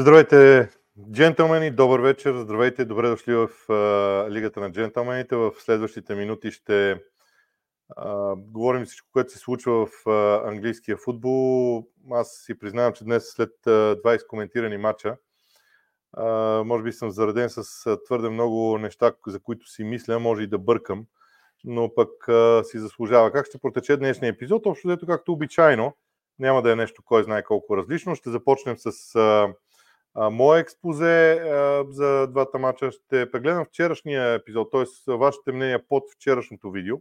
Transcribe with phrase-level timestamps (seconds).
[0.00, 0.68] Здравейте,
[1.12, 5.36] джентълмени, добър вечер, здравейте, добре дошли в а, Лигата на джентълмените.
[5.36, 7.00] В следващите минути ще
[7.96, 11.84] а, говорим всичко, което се случва в а, английския футбол.
[12.10, 15.16] Аз си признавам, че днес след а, 20 коментирани матча,
[16.64, 20.58] може би съм зареден с твърде много неща, за които си мисля, може и да
[20.58, 21.06] бъркам,
[21.64, 22.10] но пък
[22.66, 23.32] си заслужава.
[23.32, 24.66] Как ще протече днешния епизод?
[24.66, 25.96] Общо дето както обичайно,
[26.38, 28.14] няма да е нещо, кой знае колко различно.
[28.14, 29.14] Ще започнем с
[30.20, 31.42] а, Мое експозе
[31.88, 35.16] за двата мача ще прегледам вчерашния епизод, т.е.
[35.16, 36.96] вашите мнения под вчерашното видео,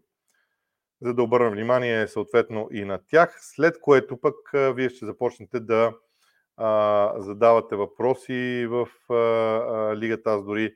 [1.01, 5.93] за да обърна внимание съответно и на тях, след което пък вие ще започнете да
[7.17, 8.87] задавате въпроси в
[9.95, 10.31] лигата.
[10.31, 10.73] Аз дори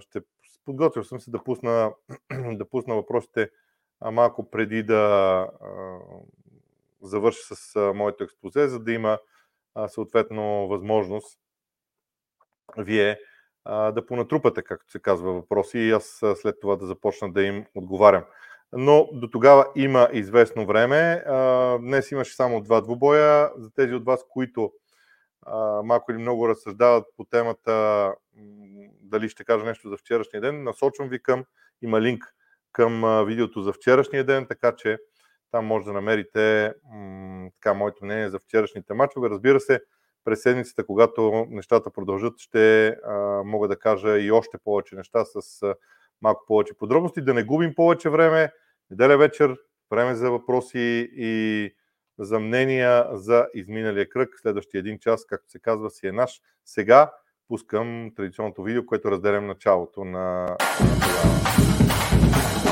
[0.00, 0.20] ще
[0.64, 1.92] подготвил съм се да пусна,
[2.52, 3.50] да пусна въпросите
[4.12, 5.48] малко преди да
[7.02, 9.18] завърша с моето експозе, за да има
[9.88, 11.41] съответно възможност
[12.78, 13.18] вие
[13.66, 18.24] да понатрупате, както се казва, въпроси и аз след това да започна да им отговарям.
[18.72, 21.24] Но до тогава има известно време.
[21.80, 23.50] Днес имаше само два двубоя.
[23.56, 24.72] За тези от вас, които
[25.84, 28.14] малко или много разсъждават по темата
[29.00, 31.44] дали ще кажа нещо за вчерашния ден, насочвам ви към,
[31.82, 32.24] има линк
[32.72, 34.98] към видеото за вчерашния ден, така че
[35.50, 39.30] там може да намерите м- така, моето мнение за вчерашните мачове.
[39.30, 39.80] Разбира се,
[40.24, 45.62] през седмицата, когато нещата продължат, ще а, мога да кажа и още повече неща с
[45.62, 45.74] а,
[46.22, 47.22] малко повече подробности.
[47.22, 48.52] Да не губим повече време.
[48.90, 49.56] Неделя вечер,
[49.90, 51.70] време за въпроси и
[52.18, 54.28] за мнения за изминалия кръг.
[54.42, 56.40] Следващия един час, както се казва, си е наш.
[56.64, 57.12] Сега
[57.48, 60.56] пускам традиционното видео, което разделям началото на,
[62.64, 62.71] на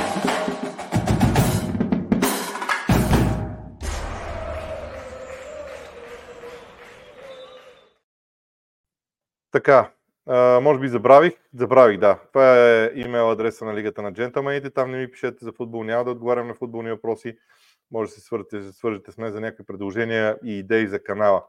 [9.51, 9.93] Така,
[10.27, 11.33] а, може би забравих.
[11.55, 12.21] Забравих, да.
[12.33, 14.71] Това е имейл адреса на Лигата на джентълмените.
[14.71, 15.85] Там не ми пишете за футбол.
[15.85, 17.39] Няма да отговарям на футболни въпроси.
[17.91, 21.45] Може да се свържете, свържете с мен за някакви предложения и идеи за канала.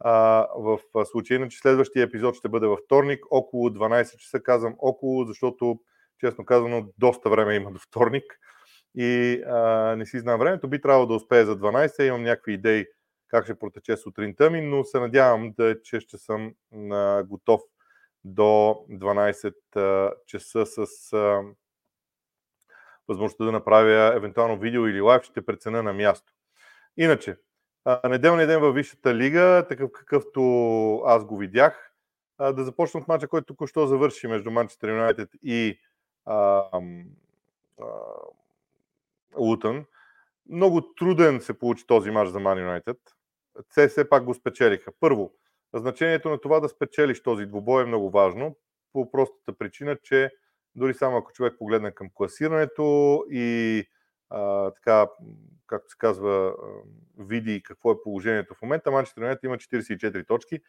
[0.00, 4.42] А, в случай, иначе следващия епизод ще бъде във вторник, около 12 часа.
[4.42, 5.80] Казвам около, защото,
[6.20, 8.24] честно казано, доста време има до вторник
[8.94, 9.60] и а,
[9.96, 10.68] не си знам времето.
[10.68, 12.02] Би трябвало да успея за 12.
[12.02, 12.86] Имам някакви идеи
[13.32, 16.54] как ще протече сутринта ми, но се надявам, да, че ще съм
[16.90, 17.60] а, готов
[18.24, 21.42] до 12 часа с а,
[23.08, 26.32] възможността да направя евентуално видео или лайв, ще прецена на място.
[26.96, 27.36] Иначе,
[28.04, 30.42] неделният ден във Висшата лига, такъв какъвто
[31.06, 31.92] аз го видях,
[32.38, 35.78] а, да започна от мача, който току-що завърши между Манчестър Юнайтед и
[36.24, 36.64] а,
[37.80, 37.84] а,
[39.36, 39.84] Лутън.
[40.48, 42.98] Много труден се получи този мач за Ман Юнайтед
[43.74, 44.92] те все пак го спечелиха.
[45.00, 45.32] Първо,
[45.74, 48.56] значението на това да спечелиш този двубой е много важно,
[48.92, 50.30] по простата причина, че
[50.74, 53.84] дори само ако човек погледне към класирането и
[54.30, 55.06] а, така,
[55.66, 56.54] както се казва,
[57.18, 60.60] види какво е положението в момента, Манчестър Юнайтед има 44 точки,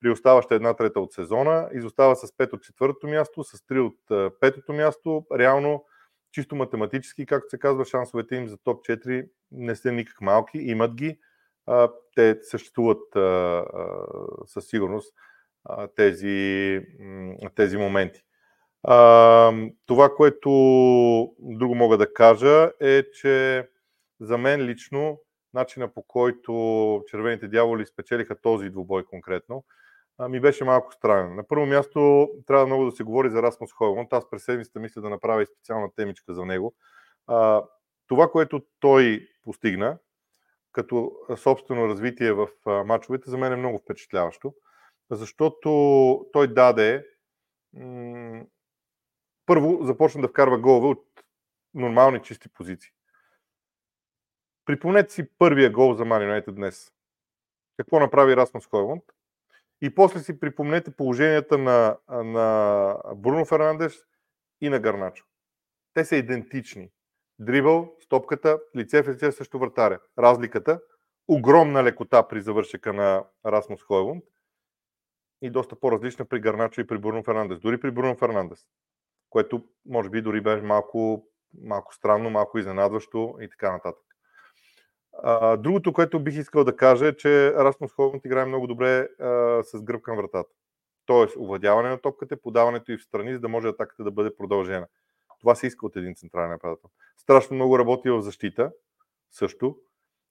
[0.00, 4.38] при оставаща една трета от сезона, изостава с 5 от четвъртото място, с 3 от
[4.40, 5.26] петото място.
[5.38, 5.84] Реално,
[6.32, 10.94] чисто математически, както се казва, шансовете им за топ 4 не са никак малки, имат
[10.94, 11.18] ги
[12.14, 13.02] те съществуват
[14.46, 15.14] със сигурност
[15.96, 16.80] тези,
[17.54, 18.22] тези моменти.
[19.86, 20.50] Това, което
[21.38, 23.68] друго мога да кажа е, че
[24.20, 25.20] за мен лично
[25.54, 29.64] начина по който червените дяволи спечелиха този двубой конкретно,
[30.28, 31.36] ми беше малко странен.
[31.36, 34.12] На първо място трябва много да се говори за Расмус Хойланд.
[34.12, 36.74] Аз през седмицата мисля да направя и специална темичка за него.
[38.06, 39.98] Това, което той постигна,
[40.72, 44.54] като собствено развитие в мачовете, за мен е много впечатляващо,
[45.10, 45.70] защото
[46.32, 47.06] той даде
[49.46, 51.04] първо започна да вкарва голове от
[51.74, 52.90] нормални чисти позиции.
[54.64, 56.92] Припомнете си първия гол за Man днес.
[57.76, 59.02] Какво направи Расмус Хойланд?
[59.80, 64.04] И после си припомнете положенията на, на Бруно Фернандес
[64.60, 65.26] и на Гарначо.
[65.94, 66.90] Те са идентични
[67.38, 69.98] дрибъл, стопката, лице в лице също вратаря.
[70.18, 70.80] Разликата
[71.28, 74.24] огромна лекота при завършека на Расмус Хойлунд
[75.42, 77.60] и доста по-различна при Гарначо и при Бруно Фернандес.
[77.60, 78.66] Дори при Бруно Фернандес,
[79.30, 81.28] което може би дори беше малко,
[81.62, 84.04] малко странно, малко изненадващо и така нататък.
[85.58, 89.82] Другото, което бих искал да кажа е, че Расмус Хойлунд играе много добре а, с
[89.82, 90.50] гръб към вратата.
[91.06, 94.86] Тоест, овладяване на топката, подаването и в страни, за да може атаката да бъде продължена.
[95.40, 96.90] Това се иска от един централен нападател.
[97.16, 98.72] Страшно много работи в защита
[99.30, 99.78] също.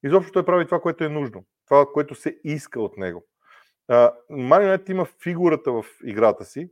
[0.03, 1.45] Изобщо той прави това, което е нужно.
[1.65, 3.25] Това, което се иска от него.
[4.29, 6.71] Юнайтед има фигурата в играта си,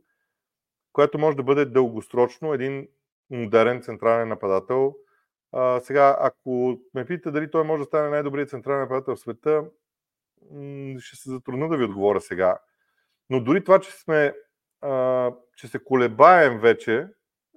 [0.92, 2.88] която може да бъде дългосрочно един
[3.30, 4.94] модерен централен нападател.
[5.52, 9.64] А, сега, ако ме питате дали той може да стане най-добрият централен нападател в света,
[10.98, 12.58] ще се затрудна да ви отговоря сега.
[13.30, 14.34] Но дори това, че, сме,
[14.80, 17.08] а, че се колебаем вече,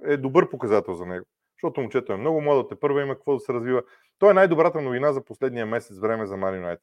[0.05, 1.25] е добър показател за него.
[1.55, 3.83] Защото момчето е много младо, те първо има какво да се развива.
[4.19, 6.79] Той е най-добрата новина за последния месец време за Man United.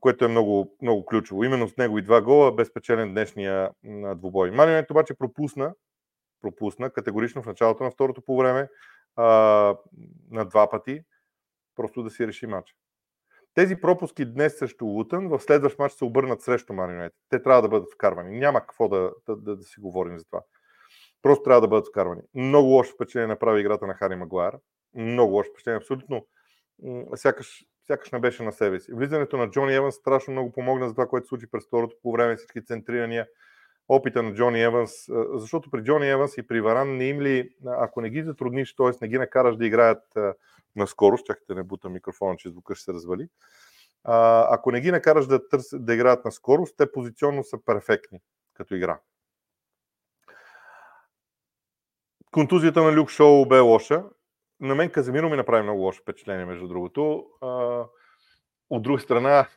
[0.00, 1.44] което е много, много ключово.
[1.44, 3.70] Именно с него и два гола, безпечелен днешния
[4.16, 4.50] двубой.
[4.50, 5.74] Man United обаче пропусна,
[6.42, 8.68] пропусна категорично в началото на второто по време
[10.30, 11.02] на два пъти,
[11.76, 12.74] просто да си реши матча.
[13.54, 17.68] Тези пропуски днес срещу Лутън в следващ матч се обърнат срещу Man Те трябва да
[17.68, 18.38] бъдат вкарвани.
[18.38, 20.42] Няма какво да, да, да, да си говорим за това.
[21.26, 22.22] Просто трябва да бъдат вкарвани.
[22.34, 24.52] Много лошо впечатление направи играта на Хари Магуайр.
[24.94, 25.76] Много лошо впечатление.
[25.76, 26.26] Абсолютно
[27.14, 28.92] сякаш, сякаш не беше на себе си.
[28.92, 32.12] Влизането на Джони Еванс страшно много помогна за това, което се случи през второто по
[32.12, 33.26] време, всички центрирания,
[33.88, 34.90] опита на Джони Еванс,
[35.32, 38.90] защото при Джони Еванс и при Варан не им ли, ако не ги затрудниш, т.е.
[39.02, 40.02] не ги накараш да играят
[40.76, 43.28] на скорост, чакайте не бута микрофона, че звука ще се развали,
[44.04, 48.20] ако не ги накараш да, търс, да играят на скорост, те позиционно са перфектни
[48.54, 49.00] като игра.
[52.36, 54.04] Контузията на Люк Шоу бе лоша.
[54.60, 57.26] На мен Каземиро ми направи много лошо впечатление, между другото.
[58.70, 59.48] от друга страна,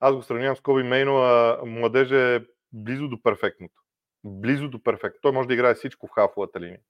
[0.00, 3.82] аз го сравнявам с Коби Мейно, а младеж е близо до перфектното.
[4.24, 5.20] Близо до перфектно.
[5.22, 6.80] Той може да играе всичко в хафовата линия.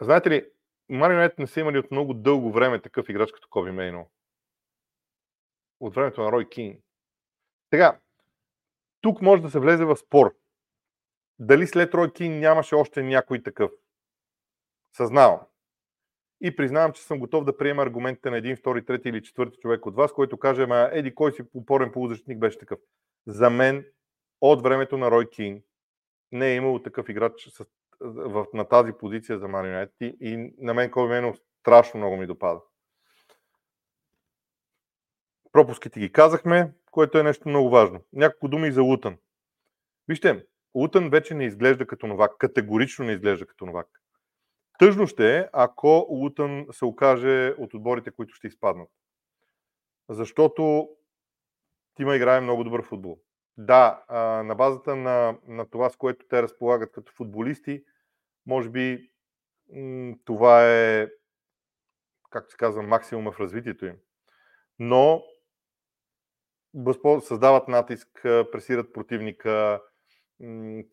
[0.00, 0.50] Знаете ли,
[0.88, 4.10] Марионет не са имали от много дълго време такъв играч като Коби Мейно.
[5.80, 6.78] От времето на Рой Кин.
[7.72, 8.00] Сега,
[9.00, 10.34] тук може да се влезе в спор.
[11.38, 13.70] Дали след Рой Кин нямаше още някой такъв?
[14.92, 15.40] Съзнавам.
[16.40, 19.86] И признавам, че съм готов да приема аргументите на един, втори, трети или четвърти човек
[19.86, 22.78] от вас, който каже, ама еди, кой си упорен полузащитник беше такъв.
[23.26, 23.86] За мен,
[24.40, 25.62] от времето на Рой Кин,
[26.32, 27.64] не е имало такъв играч с,
[28.00, 32.26] в, на тази позиция за Марионет и, и на мен Коби Мено страшно много ми
[32.26, 32.60] допада.
[35.52, 38.00] Пропуските ги казахме, което е нещо много важно.
[38.12, 39.16] Няколко думи за Лутън.
[40.08, 42.32] Вижте, Лутън вече не изглежда като новак.
[42.38, 43.88] Категорично не изглежда като новак.
[44.78, 48.88] Тъжно ще е, ако Лутън се окаже от отборите, които ще изпаднат.
[50.08, 50.88] Защото
[51.94, 53.18] Тима играе много добър футбол.
[53.56, 54.04] Да,
[54.44, 57.84] на базата на, на това, с което те разполагат като футболисти,
[58.46, 59.10] може би
[60.24, 61.08] това е,
[62.30, 63.96] както се казва, максимума в развитието им.
[64.78, 65.22] Но
[67.20, 69.82] създават натиск, пресират противника,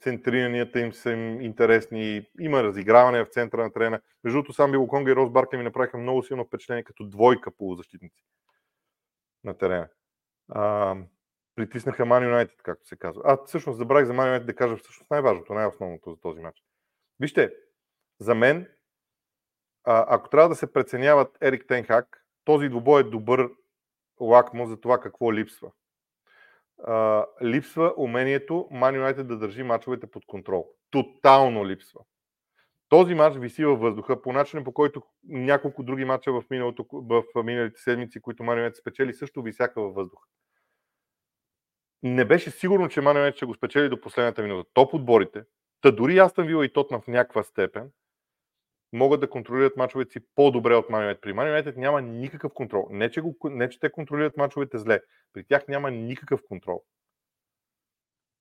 [0.02, 4.02] центриранията им са им интересни, има разиграване в центъра на трена.
[4.24, 8.24] Между другото, сам Билоконга и Рос Барка ми направиха много силно впечатление като двойка полузащитници
[9.44, 9.90] на терена.
[10.50, 10.96] А,
[11.56, 13.22] притиснаха Man United, както се казва.
[13.26, 16.64] А, всъщност, забравих за Man United да кажа всъщност най-важното, най-основното за този матч.
[17.20, 17.54] Вижте,
[18.20, 18.68] за мен,
[19.84, 23.50] а, ако трябва да се преценяват Ерик Тенхак, този двубой е добър
[24.20, 25.72] лакмо за това какво липсва
[27.44, 30.68] липсва умението Man United да държи мачовете под контрол.
[30.92, 32.00] Тотално липсва.
[32.90, 37.24] Този матч виси във въздуха по начин, по който няколко други мача в, миналото, в
[37.44, 40.28] миналите седмици, които Man United спечели, също висяха във въздуха.
[42.04, 44.70] Не беше сигурно, че Man United ще го спечели до последната минута.
[44.74, 45.44] Топ отборите,
[45.82, 47.90] та дори Астън Вила и Тотна в някаква степен,
[48.94, 52.88] могат да контролират мачовете си по-добре от Man При Man United няма никакъв контрол.
[52.90, 55.02] Не че, го, не, че те контролират мачовете зле.
[55.34, 56.84] При тях няма никакъв контрол.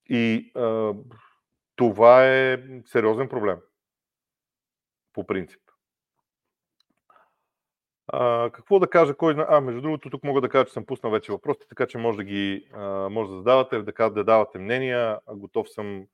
[0.09, 0.95] И а,
[1.77, 3.59] това е сериозен проблем.
[5.13, 5.61] По принцип.
[8.07, 9.15] А, какво да кажа?
[9.15, 9.35] Кой.
[9.49, 12.17] А, между другото, тук мога да кажа, че съм пуснал вече въпросите, така че може
[12.17, 15.19] да ги а, може да задавате, да, да давате мнения.
[15.29, 16.07] Готов съм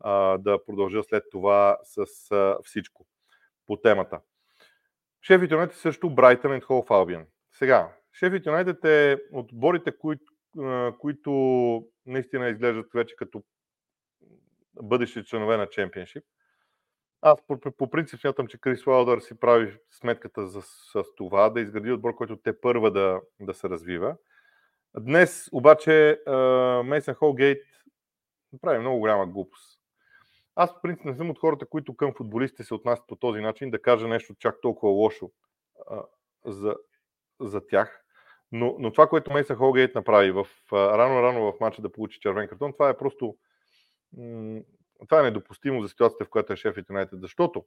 [0.00, 3.06] а, да продължа след това с а, всичко
[3.66, 4.20] по темата.
[5.22, 7.26] Шеф Юнайтед също Брайтън и Холф Албиан.
[7.52, 10.24] Сега, Шеф Юнайтед е от отборите, които,
[10.98, 11.30] които
[12.06, 13.42] наистина изглеждат вече като
[14.82, 16.24] бъдещи членове на чемпионшип.
[17.20, 21.60] Аз по, по принцип смятам, че Крис Уайлдър си прави сметката за, с това да
[21.60, 24.16] изгради отбор, който те първа да, да се развива.
[24.98, 26.20] Днес обаче
[26.84, 27.62] Мейсън Холгейт
[28.62, 29.71] прави много голяма глупост.
[30.54, 33.70] Аз, в принцип, не съм от хората, които към футболистите се отнасят по този начин,
[33.70, 35.30] да кажа нещо чак толкова лошо
[35.90, 36.02] а,
[36.46, 36.76] за,
[37.40, 38.04] за тях.
[38.52, 42.72] Но, но това, което Мейса Холгейт направи в, рано-рано в матча да получи червен картон,
[42.72, 43.36] това е просто
[44.16, 44.60] м-
[45.08, 47.20] това е недопустимо за ситуацията, в която е Шеф Юнайтед.
[47.20, 47.64] Защото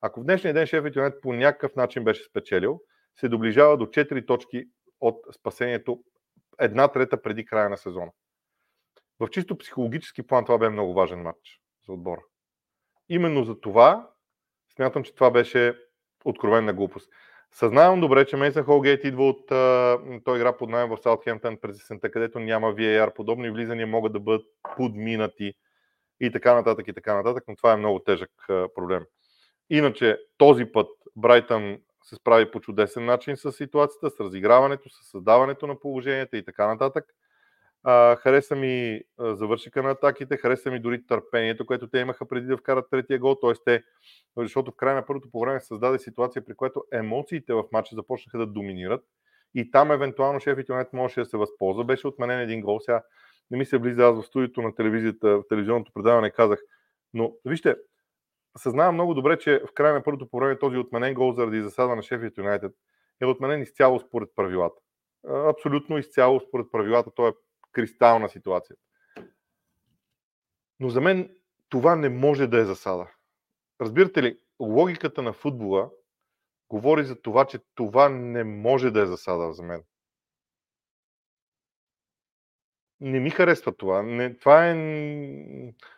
[0.00, 2.80] ако в днешния ден Шеф Юнайтед по някакъв начин беше спечелил,
[3.16, 4.64] се доближава до 4 точки
[5.00, 6.04] от спасението
[6.58, 8.10] една трета преди края на сезона.
[9.20, 12.20] В чисто психологически план това бе много важен матч за отбора.
[13.08, 14.10] Именно за това
[14.74, 15.78] смятам, че това беше
[16.24, 17.10] откровенна глупост.
[17.52, 19.46] Съзнавам добре, че Мейсън Холгейт идва от...
[20.24, 23.14] той игра под найем в Саутхемптън през есента, където няма VAR.
[23.14, 25.54] Подобни влизания могат да бъдат подминати
[26.20, 29.04] и така нататък и така нататък, но това е много тежък проблем.
[29.70, 35.66] Иначе този път Брайтън се справи по чудесен начин с ситуацията, с разиграването, с създаването
[35.66, 37.04] на положенията и така нататък.
[38.18, 42.90] Хареса ми завършика на атаките, хареса ми дори търпението, което те имаха преди да вкарат
[42.90, 43.52] третия гол, т.е.
[43.64, 43.84] те,
[44.36, 48.38] защото в края на първото по време създаде ситуация, при която емоциите в матча започнаха
[48.38, 49.04] да доминират
[49.54, 51.84] и там евентуално Шеф Юнайт можеше да се възползва.
[51.84, 52.80] Беше отменен един гол.
[52.80, 53.02] Сега
[53.50, 56.60] не ми се влиза аз в студиото на телевизията, в телевизионното предаване казах,
[57.14, 57.76] но вижте,
[58.58, 61.96] съзнавам много добре, че в края на първото по време този отменен гол заради засада
[61.96, 62.72] на Шеф Юнайтед
[63.20, 64.80] е отменен изцяло според правилата.
[65.28, 67.10] Абсолютно изцяло според правилата.
[67.16, 67.32] Той е
[67.74, 68.76] кристална ситуация.
[70.80, 71.36] Но за мен
[71.68, 73.10] това не може да е засада.
[73.80, 75.90] Разбирате ли, логиката на футбола
[76.68, 79.84] говори за това, че това не може да е засада за мен.
[83.00, 84.02] Не ми харесва това.
[84.02, 84.74] Не, това е...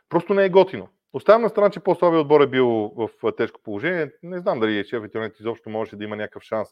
[0.08, 0.88] Просто не е готино.
[1.12, 4.12] Оставям на страна, че по-слабият отбор е бил в тежко положение.
[4.22, 6.68] Не знам дали Шеф Итионет изобщо може да има някакъв шанс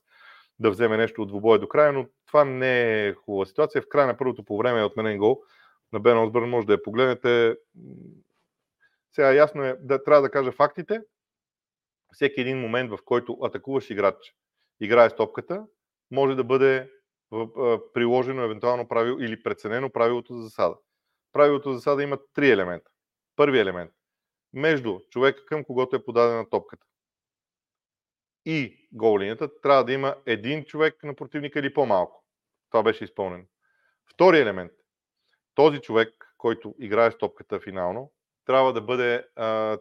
[0.58, 3.82] да вземе нещо от двубоя до края, но това не е хубава ситуация.
[3.82, 5.42] В края на първото по време е отменен гол
[5.92, 7.56] на Бен Осбърн, може да я погледнете.
[9.12, 11.00] Сега ясно е, да, трябва да кажа фактите.
[12.12, 14.34] Всеки един момент, в който атакуваш играч,
[14.80, 15.66] играе с топката,
[16.10, 16.90] може да бъде
[17.94, 20.76] приложено евентуално правило или преценено правилото за засада.
[21.32, 22.90] Правилото за засада има три елемента.
[23.36, 23.90] Първи елемент.
[24.52, 26.86] Между човека към когото е подадена топката
[28.44, 32.24] и гол линията трябва да има един човек на противника или по-малко.
[32.70, 33.44] Това беше изпълнено.
[34.12, 34.72] Втори елемент.
[35.54, 38.12] Този човек, който играе с топката финално,
[38.46, 39.26] трябва да бъде,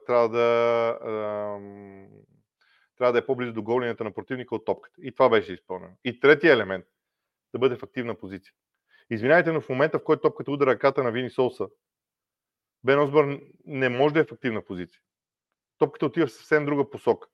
[0.05, 0.97] трябва да,
[2.97, 4.95] трябва да е по-близо до гол линията на противника от топката.
[5.01, 5.93] И това беше изпълнено.
[6.03, 6.85] И третия елемент
[7.53, 8.53] да бъде в активна позиция.
[9.09, 11.67] Извинявайте, но в момента, в който топката удара ръката на Вини Солса,
[12.83, 15.01] Бен Осбърн не може да е в активна позиция.
[15.77, 17.27] Топката отива в съвсем друга посока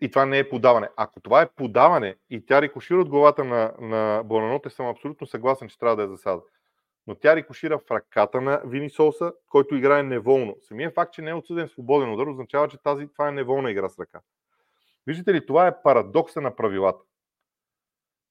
[0.00, 0.88] и това не е подаване.
[0.96, 5.68] Ако това е подаване и тя рикошира от главата на, на Бонаноте, съм абсолютно съгласен,
[5.68, 6.42] че трябва да е засада.
[7.06, 10.56] Но тя рикошира в ръката на Вини Солса, който играе неволно.
[10.60, 13.88] Самия факт, че не е отсъден свободен удар, означава, че тази, това е неволна игра
[13.88, 14.20] с ръка.
[15.06, 17.04] Виждате ли, това е парадокса на правилата.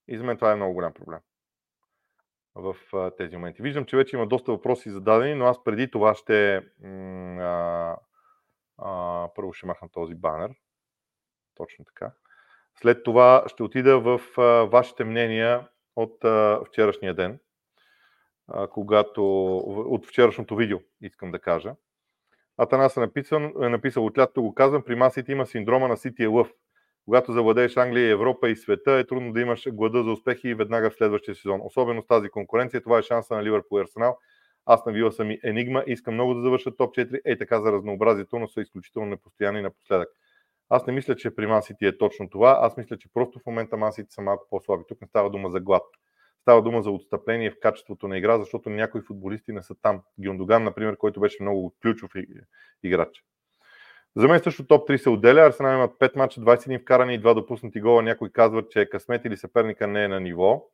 [0.08, 1.20] И за мен това е много голям проблем
[2.56, 2.76] в
[3.18, 3.62] тези моменти.
[3.62, 6.56] Виждам, че вече има доста въпроси зададени, но аз преди това ще.
[7.40, 7.98] А,
[8.78, 10.52] а, първо ще махна този банер.
[11.56, 12.12] Точно така.
[12.82, 14.22] След това ще отида в
[14.72, 16.18] вашите мнения от
[16.68, 17.40] вчерашния ден,
[18.70, 21.76] когато, от вчерашното видео, искам да кажа.
[22.58, 26.28] Атанас е написан, е написал от лятото го казвам, при масите има синдрома на Сити
[26.28, 26.52] лъв.
[27.06, 30.90] Когато завладееш Англия, Европа и света, е трудно да имаш глада за успехи и веднага
[30.90, 31.62] в следващия сезон.
[31.64, 34.18] Особено с тази конкуренция, това е шанса на Ливърпул и Арсенал.
[34.66, 37.22] Аз навила съм и Енигма, искам много да завърша топ 4.
[37.26, 40.10] Ей така за разнообразието, но са изключително непостоянни напоследък.
[40.70, 42.60] Аз не мисля, че при Мансити е точно това.
[42.62, 44.84] Аз мисля, че просто в момента Мансити са малко по-слаби.
[44.88, 45.84] Тук не става дума за глад.
[46.42, 50.02] Става дума за отстъпление в качеството на игра, защото някои футболисти не са там.
[50.26, 52.12] Гюндоган, например, който беше много ключов
[52.84, 53.24] играч.
[54.16, 55.42] За мен също топ 3 се отделя.
[55.42, 58.04] Арсенал имат 5 мача, 21 вкарани и 2 допуснати гола.
[58.04, 60.66] Някои казват, че е късмет или съперника не е на ниво.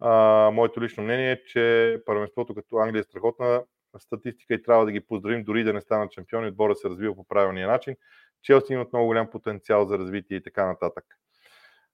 [0.00, 3.62] А, моето лично мнение е, че първенството като Англия е страхотна
[3.98, 7.24] статистика и трябва да ги поздравим, дори да не станат шампиони, отбора се развива по
[7.24, 7.96] правилния начин.
[8.42, 11.04] Челси имат много голям потенциал за развитие и така нататък.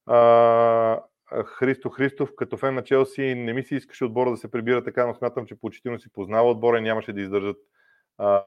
[0.07, 1.01] А,
[1.45, 5.07] Христо Христов, като фен на Челси, не ми се искаше отбора да се прибира така,
[5.07, 7.57] но смятам, че почтително си познава отбора и нямаше да издържат
[8.19, 8.45] а,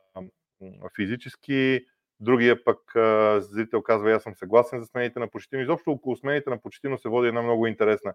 [0.96, 1.86] физически.
[2.20, 5.63] Другия пък а, зрител казва, аз съм съгласен за смените на почтително.
[5.63, 8.13] Изобщо около смените на почтително се води една много интересна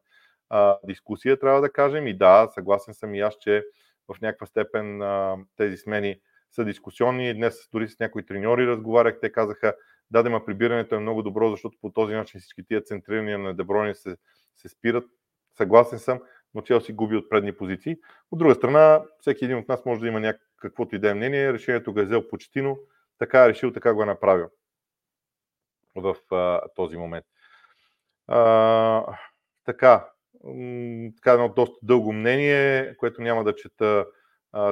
[0.48, 2.06] а, дискусия, трябва да кажем.
[2.06, 3.64] И да, съгласен съм и аз, че
[4.08, 6.20] в някаква степен а, тези смени
[6.56, 7.34] са дискусионни.
[7.34, 9.74] Днес дори с някои треньори разговарях, те казаха,
[10.10, 13.94] да, да, прибирането е много добро, защото по този начин всички тия центрирания на Деброни
[13.94, 14.16] се,
[14.56, 15.04] се спират.
[15.56, 16.20] Съгласен съм,
[16.54, 17.96] но Челси губи от предни позиции.
[18.30, 21.52] От друга страна, всеки един от нас може да има някаквото и да е мнение.
[21.52, 22.78] Решението го е взел почтино,
[23.18, 24.48] така е решил, така го е направил
[25.94, 27.26] в а, този момент.
[28.26, 29.16] А,
[29.64, 30.08] така,
[31.16, 34.06] така едно доста дълго мнение, което няма да чета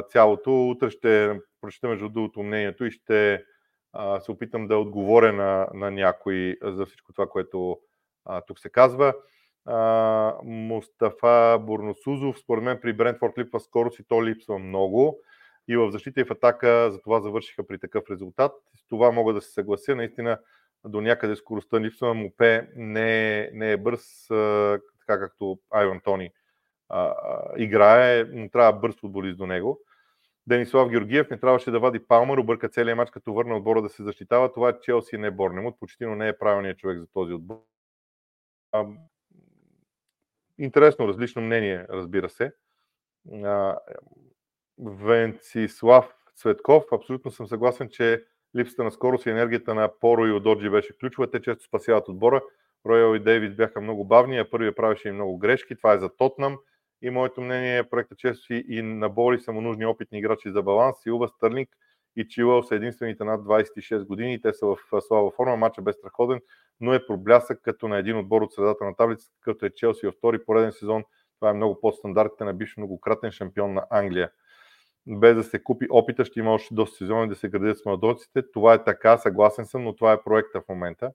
[0.08, 0.68] цялото.
[0.68, 3.44] Утре ще прочета между другото мнението и ще
[4.20, 7.78] се опитам да отговоря на, на някой за всичко това, което
[8.46, 9.14] тук се казва.
[9.66, 15.20] А, Мустафа Бурносузов, според мен при Брентфорд липва скорост и то липсва много.
[15.68, 18.52] И в защита и в атака за това завършиха при такъв резултат.
[18.76, 19.96] С това мога да се съглася.
[19.96, 20.38] Наистина
[20.84, 22.14] до някъде скоростта липсва.
[22.14, 24.26] Мопе не е, не е бърз,
[25.00, 26.30] така както Айван Тони
[26.88, 27.14] а,
[27.56, 29.80] играе, но трябва бърз футболист до него.
[30.46, 34.02] Денислав Георгиев не трябваше да вади Палмар, обърка целият матч, като върна отбора да се
[34.02, 34.52] защитава.
[34.52, 35.80] Това е Челси, не Борнемот.
[35.80, 37.56] Почти не е правилният човек за този отбор.
[38.72, 38.86] А,
[40.58, 42.52] интересно, различно мнение, разбира се.
[43.44, 43.78] А,
[44.78, 48.24] Венцислав Цветков, абсолютно съм съгласен, че
[48.56, 51.30] липсата на скорост и енергията на Поро и Ододжи беше ключова.
[51.30, 52.42] Те често спасяват отбора.
[52.86, 55.76] Роял и Дейвид бяха много бавни, а първия правеше и много грешки.
[55.76, 56.58] Това е за Тотнам.
[57.02, 60.62] И моето мнение е проекта често и на Бори са му нужни опитни играчи за
[60.62, 60.96] баланс.
[61.02, 61.68] Силва Стърлинг
[62.16, 64.40] и Чилъл са единствените над 26 години.
[64.40, 65.56] Те са в слаба форма.
[65.56, 66.40] Матча бе страхотен,
[66.80, 70.14] но е проблясък като на един отбор от средата на таблицата, като е Челси във
[70.14, 71.04] втори пореден сезон.
[71.40, 74.30] Това е много под стандартите на бивш многократен шампион на Англия.
[75.06, 78.50] Без да се купи опита, ще има още доста сезони да се градят с младоците.
[78.52, 81.10] Това е така, съгласен съм, но това е проекта в момента.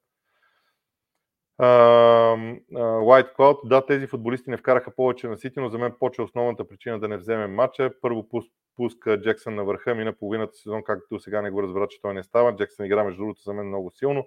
[1.59, 6.67] White Cloud, да, тези футболисти не вкараха повече на Сити, но за мен почва основната
[6.67, 7.91] причина да не вземем матча.
[8.01, 8.27] Първо
[8.75, 12.23] пуска Джексън на върха, мина половината сезон, както сега не го разбра, че той не
[12.23, 12.55] става.
[12.55, 14.25] Джексън игра между другото за мен много силно.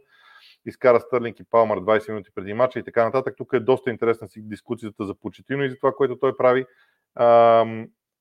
[0.66, 3.34] Изкара Стърлинг и Палмар 20 минути преди матча и така нататък.
[3.36, 6.66] Тук е доста интересна си дискусията за Почетино и за това, което той прави.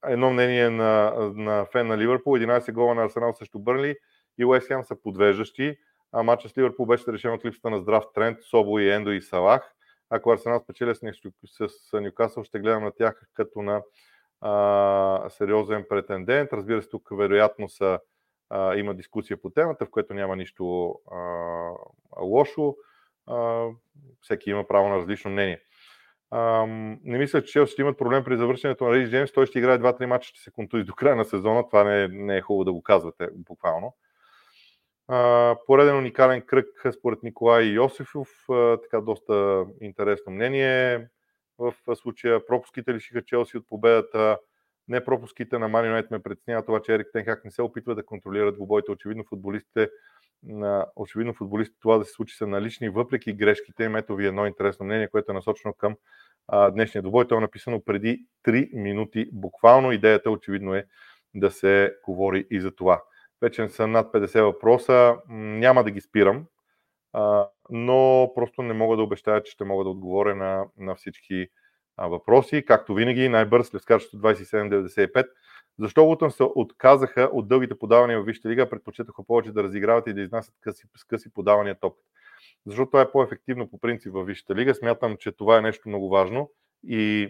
[0.07, 3.95] Едно мнение на, на фен на Ливърпул, 11 гола на Арсенал срещу Бърли
[4.37, 5.77] и Уест са подвеждащи
[6.11, 9.21] а матча с Ливърпул беше решен от липсата на здрав тренд, Собо и Ендо и
[9.21, 9.73] Салах.
[10.09, 11.01] Ако Арсенал спечеля с,
[11.69, 13.81] с Нюкасъл, ще гледам на тях като на
[14.41, 16.53] а, сериозен претендент.
[16.53, 17.99] Разбира се, тук вероятно са,
[18.49, 21.17] а, има дискусия по темата, в което няма нищо а,
[22.21, 22.75] лошо.
[23.27, 23.67] А,
[24.21, 25.59] всеки има право на различно мнение.
[26.31, 26.65] А,
[27.03, 29.31] не мисля, че ще имат проблем при завършенето на Рейс Джеймс.
[29.31, 31.67] Той ще играе 2-3 мача, ще се контузи до края на сезона.
[31.67, 33.93] Това не е, не е хубаво да го казвате буквално
[35.65, 36.67] пореден уникален кръг
[36.99, 38.29] според Николай Йосифов.
[38.81, 41.07] Така доста интересно мнение.
[41.57, 44.37] В случая пропуските лишиха Челси от победата.
[44.87, 48.05] Не пропуските на Мани Юнайт ме притеснява това, че Ерик Тенхак не се опитва да
[48.05, 48.91] контролира двубоите.
[48.91, 49.89] Очевидно футболистите
[50.95, 53.95] очевидно футболистите това да се случи са налични, въпреки грешките им.
[53.95, 55.95] Ето ви едно интересно мнение, което е насочено към
[56.47, 57.27] а, днешния двубой.
[57.27, 59.91] То е написано преди 3 минути буквално.
[59.91, 60.85] Идеята очевидно е
[61.35, 63.03] да се говори и за това.
[63.41, 65.17] Вече са над 50 въпроса.
[65.29, 66.45] Няма да ги спирам,
[67.69, 71.47] но просто не мога да обещая, че ще мога да отговоря на, на всички
[71.97, 72.65] въпроси.
[72.65, 75.27] Както винаги, най-бърз след скачето 27.95.
[75.79, 80.13] Защо Лутън се отказаха от дългите подавания в Висшата лига, предпочитаха повече да разиграват и
[80.13, 82.09] да изнасят къси, с къси подавания топката?
[82.65, 84.75] Защото това е по-ефективно по принцип във Висшата лига.
[84.75, 86.51] Смятам, че това е нещо много важно
[86.83, 87.29] и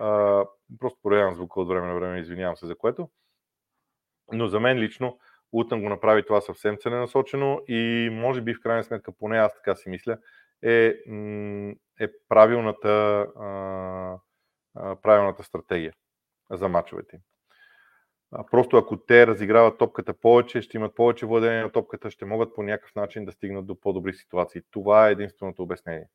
[0.00, 0.44] а,
[0.80, 3.08] просто проявявам звука от време на време, извинявам се за което.
[4.32, 5.18] Но за мен лично
[5.52, 9.74] Утън го направи това съвсем целенасочено и може би в крайна сметка, поне аз така
[9.74, 10.18] си мисля,
[10.62, 10.94] е,
[12.00, 13.26] е правилната,
[15.02, 15.92] правилната стратегия
[16.50, 17.20] за мачовете
[18.50, 22.62] Просто ако те разиграват топката повече, ще имат повече владение на топката, ще могат по
[22.62, 24.62] някакъв начин да стигнат до по-добри ситуации.
[24.70, 26.06] Това е единственото обяснение.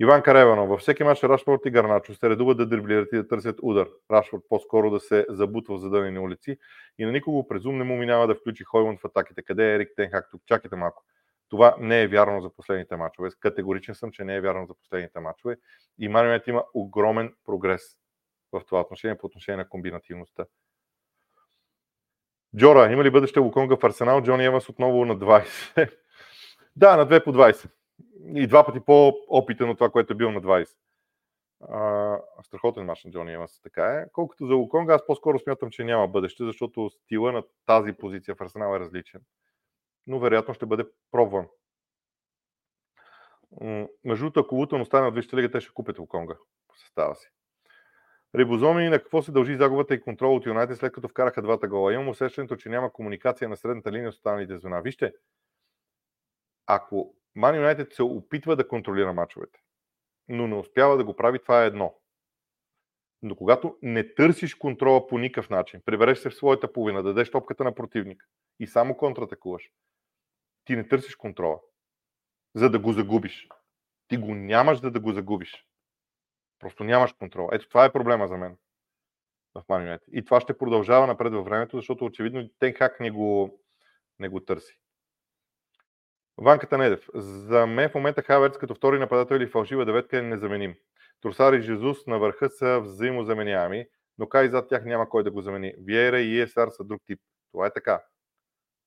[0.00, 0.68] Иван Кареванов.
[0.68, 3.88] Във всеки мач Рашфорд и Гарначо се редуват да дриблират и да търсят удар.
[4.10, 6.58] Рашфорд по-скоро да се забутва в задънени улици
[6.98, 9.42] и на никого презум не му минава да включи Хойман в атаките.
[9.42, 10.42] Къде е Ерик Тенхак тук?
[10.46, 11.04] Чакайте малко.
[11.48, 13.28] Това не е вярно за последните мачове.
[13.40, 15.56] Категоричен съм, че не е вярно за последните мачове.
[15.98, 17.82] И Марио има огромен прогрес
[18.52, 20.44] в това отношение, по отношение на комбинативността.
[22.56, 24.22] Джора, има ли бъдеще Луконга в Арсенал?
[24.22, 25.92] Джони Еванс отново на 20.
[26.76, 27.70] да, на 2 по 20
[28.24, 30.76] и два пъти по-опитен от това, което е бил на 20.
[31.68, 34.06] А, страхотен мач на Джони Еванс, така е.
[34.12, 38.40] Колкото за Луконга, аз по-скоро смятам, че няма бъдеще, защото стила на тази позиция в
[38.40, 39.20] Арсенал е различен.
[40.06, 41.46] Но вероятно ще бъде пробван.
[44.04, 46.36] Между другото, ако Лутън остане от Висшата лига, те ще купят Луконга
[46.68, 47.30] по състава си.
[48.34, 51.94] Рибозоми на какво се дължи загубата и контрол от Юнайтед след като вкараха двата гола?
[51.94, 54.82] Имам усещането, че няма комуникация на средната линия с останалите звена.
[54.82, 55.12] Вижте,
[56.66, 59.60] ако Ман Юнайтед се опитва да контролира мачовете,
[60.28, 61.94] но не успява да го прави, това е едно.
[63.22, 67.64] Но когато не търсиш контрола по никакъв начин, прибереш се в своята половина, дадеш топката
[67.64, 68.26] на противника
[68.60, 69.70] и само контратакуваш,
[70.64, 71.60] ти не търсиш контрола,
[72.54, 73.48] за да го загубиш.
[74.08, 75.66] Ти го нямаш да, да го загубиш.
[76.58, 77.48] Просто нямаш контрол.
[77.52, 78.56] Ето това е проблема за мен
[79.54, 80.10] в United.
[80.12, 83.60] И това ще продължава напред във времето, защото очевидно Тенхак не го,
[84.18, 84.80] не го търси.
[86.38, 87.08] Ванката Недев.
[87.14, 90.74] За мен в момента Хаверц като втори нападател или фалшива деветка е незаменим.
[91.20, 93.86] Тросар и Жезус на върха са взаимозаменяеми,
[94.18, 95.74] но кай зад тях няма кой да го замени.
[95.78, 97.20] Виера и Есар са друг тип.
[97.52, 98.02] Това е така.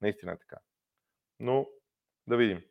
[0.02, 0.58] Наистина е така.
[1.40, 1.68] Но
[2.28, 2.62] да видим.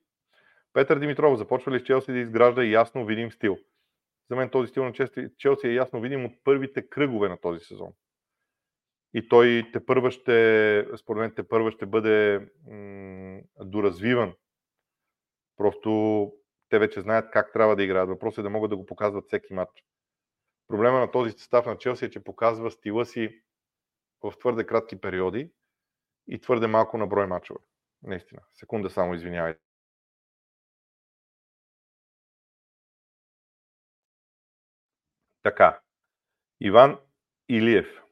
[0.73, 3.59] Петър Димитров започва ли с Челси да изгражда ясно видим стил?
[4.31, 4.93] За мен този стил на
[5.38, 7.93] Челси е ясно видим от първите кръгове на този сезон.
[9.14, 14.35] И той те първа ще, според мен, те първа ще бъде м- доразвиван.
[15.61, 16.33] Просто
[16.68, 18.09] те вече знаят как трябва да играят.
[18.09, 19.85] Въпросът е да могат да го показват всеки матч.
[20.68, 23.42] Проблема на този състав на Челси е, че показва стила си
[24.23, 25.53] в твърде кратки периоди
[26.29, 27.61] и твърде малко на брой мачове.
[28.03, 28.40] Наистина.
[28.55, 29.61] Секунда само, извинявайте.
[35.42, 35.81] Така.
[36.61, 36.99] Иван
[37.49, 38.03] Илиев.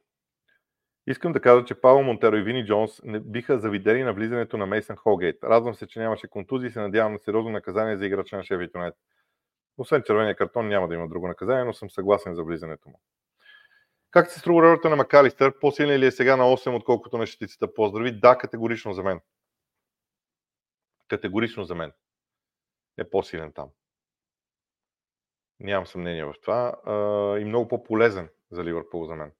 [1.09, 4.65] Искам да кажа, че Павел Монтеро и Вини Джонс не биха завидели на влизането на
[4.65, 5.43] Мейсън Холгейт.
[5.43, 8.61] Радвам се, че нямаше контузии и се надявам на сериозно наказание за играча на Шеф
[8.75, 8.99] Юнайтед.
[9.77, 12.99] Освен червения картон няма да има друго наказание, но съм съгласен за влизането му.
[14.11, 15.59] Как се струва ролята на Макалистър?
[15.59, 17.73] По-силен ли е сега на 8, отколкото на шестицата?
[17.73, 18.19] Поздрави.
[18.19, 19.19] Да, категорично за мен.
[21.07, 21.91] Категорично за мен.
[22.97, 23.69] Е по-силен там.
[25.59, 26.75] Нямам съмнение в това.
[27.41, 29.31] и много по-полезен за Ливърпул за мен.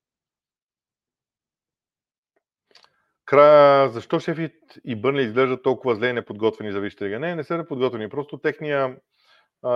[3.29, 7.19] Края, защо Шефит и Бърнли изглеждат толкова зле и неподготвени за Висшата лига?
[7.19, 8.09] Не, не са неподготвени.
[8.09, 8.97] Просто техния,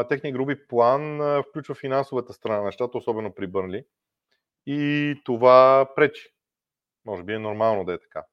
[0.09, 3.85] техния груби план включва финансовата страна на нещата, особено при Бърнли.
[4.65, 6.29] И това пречи.
[7.05, 8.23] Може би е нормално да е така.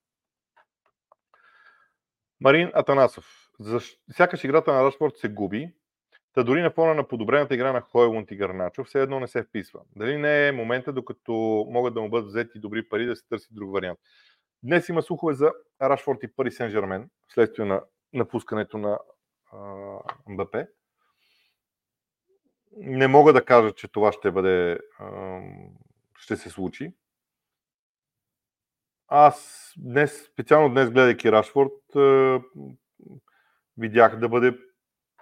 [2.40, 3.50] Марин Атанасов.
[3.58, 3.80] За...
[4.12, 5.72] Сякаш играта на Рашфорд се губи,
[6.34, 9.42] Та дори на фона на подобрената игра на Хойлунд и Гарначо, все едно не се
[9.42, 9.80] вписва.
[9.96, 11.32] Дали не е момента, докато
[11.70, 13.98] могат да му бъдат взети добри пари, да се търси друг вариант.
[14.62, 18.98] Днес има слухове за Рашфорд и Пари Сен Жермен, вследствие на напускането на
[20.28, 20.56] МБП.
[22.76, 24.78] Не мога да кажа, че това ще бъде,
[26.16, 26.94] ще се случи.
[29.08, 31.72] Аз днес, специално днес, гледайки Рашфорд,
[33.76, 34.58] видях да бъде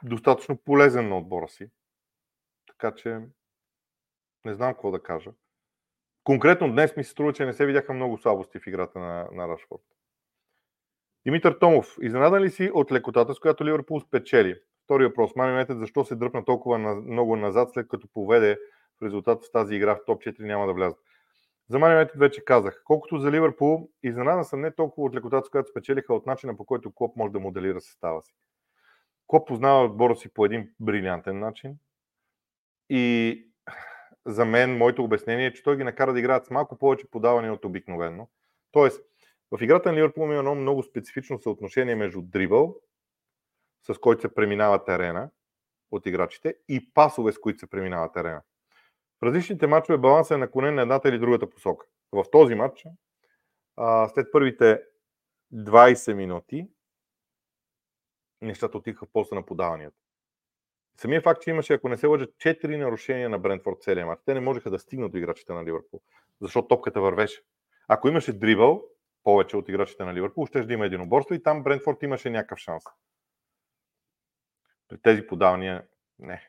[0.02, 1.70] достатъчно полезен на отбора си.
[2.66, 3.20] Така че
[4.44, 5.30] не знам какво да кажа.
[6.28, 9.48] Конкретно днес ми се струва, че не се видяха много слабости в играта на, на
[9.48, 9.82] Рашфорд.
[11.26, 14.60] Димитър Томов, изненадан ли си от лекотата, с която Ливърпул спечели?
[14.84, 15.36] Втори въпрос.
[15.36, 18.58] Мани Юнайтед защо се дръпна толкова много назад, след като поведе
[19.00, 20.98] в резултат с тази игра в топ 4 няма да влязат?
[21.68, 22.82] За Мани Юнайтед вече казах.
[22.84, 26.64] Колкото за Ливърпул, изненадан съм не толкова от лекотата, с която спечелиха, от начина по
[26.64, 28.34] който Клоп може да моделира състава си.
[29.26, 31.76] Клоп познава отбора си по един брилянтен начин.
[32.90, 33.47] И
[34.26, 37.50] за мен, моето обяснение е, че той ги накара да играят с малко повече подаване
[37.50, 38.28] от обикновено.
[38.72, 39.02] Тоест,
[39.50, 42.76] в играта на Ливърпул има едно много специфично съотношение между дрибъл,
[43.86, 45.30] с който се преминава терена
[45.90, 48.42] от играчите, и пасове, с които се преминава терена.
[49.20, 51.86] В различните матчове балансът е наклонен на едната или другата посока.
[52.12, 52.84] В този матч,
[54.14, 54.82] след първите
[55.54, 56.68] 20 минути,
[58.40, 59.96] нещата отиха полза на подаванията.
[61.00, 64.18] Самия факт, че имаше, ако не се лъжа, 4 нарушения на Брентфорд целия мач.
[64.24, 66.00] Те не можеха да стигнат до играчите на Ливърпул,
[66.40, 67.42] защото топката вървеше.
[67.88, 68.84] Ако имаше дрибъл,
[69.24, 72.84] повече от играчите на Ливърпул, ще да има единоборство и там Брентфорд имаше някакъв шанс.
[74.88, 75.84] При тези подавания
[76.18, 76.48] не.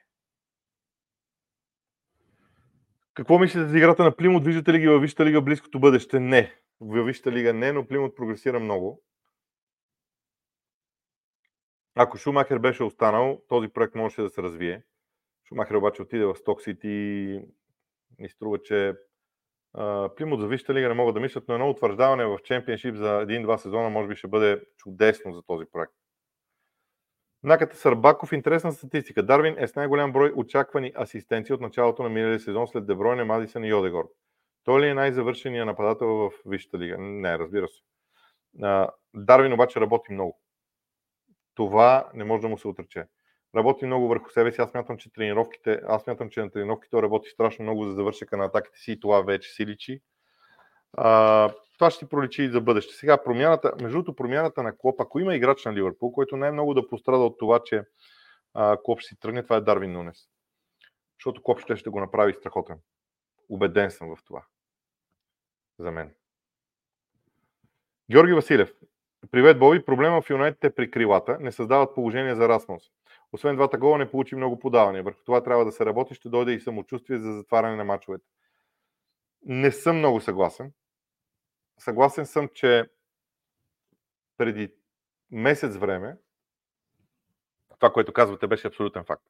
[3.14, 4.46] Какво мислите за играта на Плимот?
[4.46, 6.20] Виждате ли ги във Висшата лига близкото бъдеще?
[6.20, 6.56] Не.
[6.82, 9.04] Във Висшата лига не, но Плимот прогресира много.
[12.02, 14.84] Ако Шумахер беше останал, този проект можеше да се развие.
[15.48, 17.42] Шумахер обаче отиде в Сток Сити и
[18.20, 18.94] ми струва, че
[20.18, 23.58] Плимот за Висшата лига не могат да мислят, но едно утвърждаване в чемпионшип за един-два
[23.58, 25.94] сезона може би ще бъде чудесно за този проект.
[27.44, 29.24] Наката Сърбаков, интересна статистика.
[29.24, 33.64] Дарвин е с най-голям брой очаквани асистенции от началото на миналия сезон след Дебройне, Мадисън
[33.64, 34.10] и Йодегор.
[34.64, 36.98] Той ли е най-завършения нападател в Висшата лига?
[37.00, 37.82] Не, разбира се.
[39.14, 40.40] Дарвин обаче работи много
[41.60, 43.06] това не може да му се отрече.
[43.56, 44.62] Работи много върху себе си.
[44.62, 48.46] Аз мятам, че тренировките, аз мятам, че на тренировките работи страшно много за завършека на
[48.46, 50.02] атаките си и това вече си личи.
[50.94, 52.94] А, това ще ти проличи и за бъдеще.
[52.94, 56.88] Сега промяната, между другото промяната на Клоп, ако има играч на Ливърпул, който най-много да
[56.88, 57.84] пострада от това, че
[58.54, 60.18] а, Клоп ще си тръгне, това е Дарвин Нунес.
[61.20, 62.80] Защото Клоп ще, ще го направи страхотен.
[63.50, 64.46] Убеден съм в това.
[65.80, 66.14] За мен.
[68.12, 68.74] Георги Василев.
[69.28, 69.86] Привет, Боби.
[69.86, 71.38] Проблема в Юнайтед е при крилата.
[71.40, 72.84] Не създават положение за Расмус.
[73.32, 75.04] Освен двата гола не получи много подавания.
[75.04, 76.16] Върху това трябва да се работи.
[76.16, 78.26] Ще дойде и самочувствие за затваряне на мачовете.
[79.42, 80.74] Не съм много съгласен.
[81.78, 82.90] Съгласен съм, че
[84.38, 84.74] преди
[85.32, 86.18] месец време
[87.70, 89.24] Това, което казвате, беше абсолютен факт.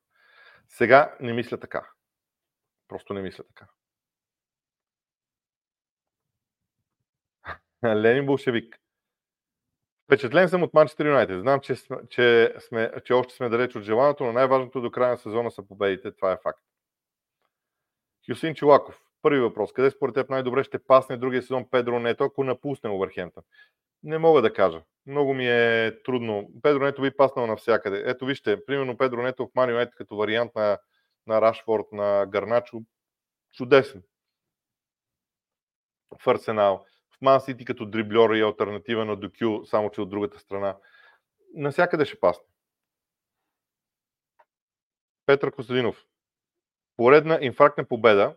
[0.68, 1.90] Сега не мисля така.
[2.88, 3.68] Просто не мисля така.
[7.96, 8.80] Ленин Болшевик.
[10.10, 11.42] Впечатлен съм от Манчестър Юнайтед.
[11.42, 15.12] Знам, че, сме, че, сме, че още сме далеч от желаното, но най-важното до края
[15.12, 16.16] на сезона са победите.
[16.16, 16.60] Това е факт.
[18.30, 19.02] Хюсин Чилаков.
[19.22, 19.74] Първи въпрос.
[19.74, 23.44] Къде според теб най-добре ще пасне другия сезон Педро Нето, ако напусне Овърхемптън?
[24.04, 24.82] Не мога да кажа.
[25.06, 26.50] Много ми е трудно.
[26.62, 28.04] Педро Нето би паснал навсякъде.
[28.06, 30.78] Ето вижте, примерно Педро Нето в Мани Юнайтед като вариант на,
[31.28, 32.82] на Рашфорд, на Гарначо.
[33.54, 34.04] Чудесен.
[36.24, 36.86] В Арсенал.
[37.22, 40.78] Ман Сити като дриблер и альтернатива на Докю, само че от другата страна.
[41.54, 42.46] Насякъде ще пасне.
[45.26, 46.06] Петър Костадинов.
[46.98, 48.36] Поредна инфарктна победа.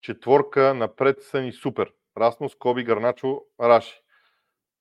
[0.00, 1.92] Четворка напред са ни супер.
[2.16, 4.00] Расмус, Коби, Гарначо, Раши.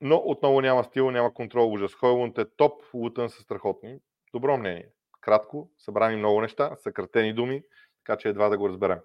[0.01, 1.93] Но отново няма стил, няма контрол, ужас.
[1.93, 3.99] Хойлунд е топ, Лутън са страхотни.
[4.34, 4.89] Добро мнение.
[5.21, 7.63] Кратко, събрани много неща, съкратени думи,
[7.97, 8.99] така че едва да го разберем.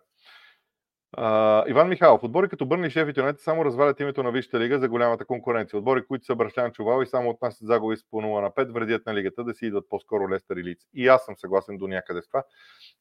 [1.18, 2.22] Uh, Иван Михайлов.
[2.22, 5.78] Отбори като Бърни Шеф и само развалят името на Висшата лига за голямата конкуренция.
[5.78, 9.06] Отбори, които са бращан чувал и само отнасят загуби с по 0 на 5, вредят
[9.06, 10.86] на лигата да си идват по-скоро Лестър и Лиц.
[10.94, 12.44] И аз съм съгласен до някъде с това.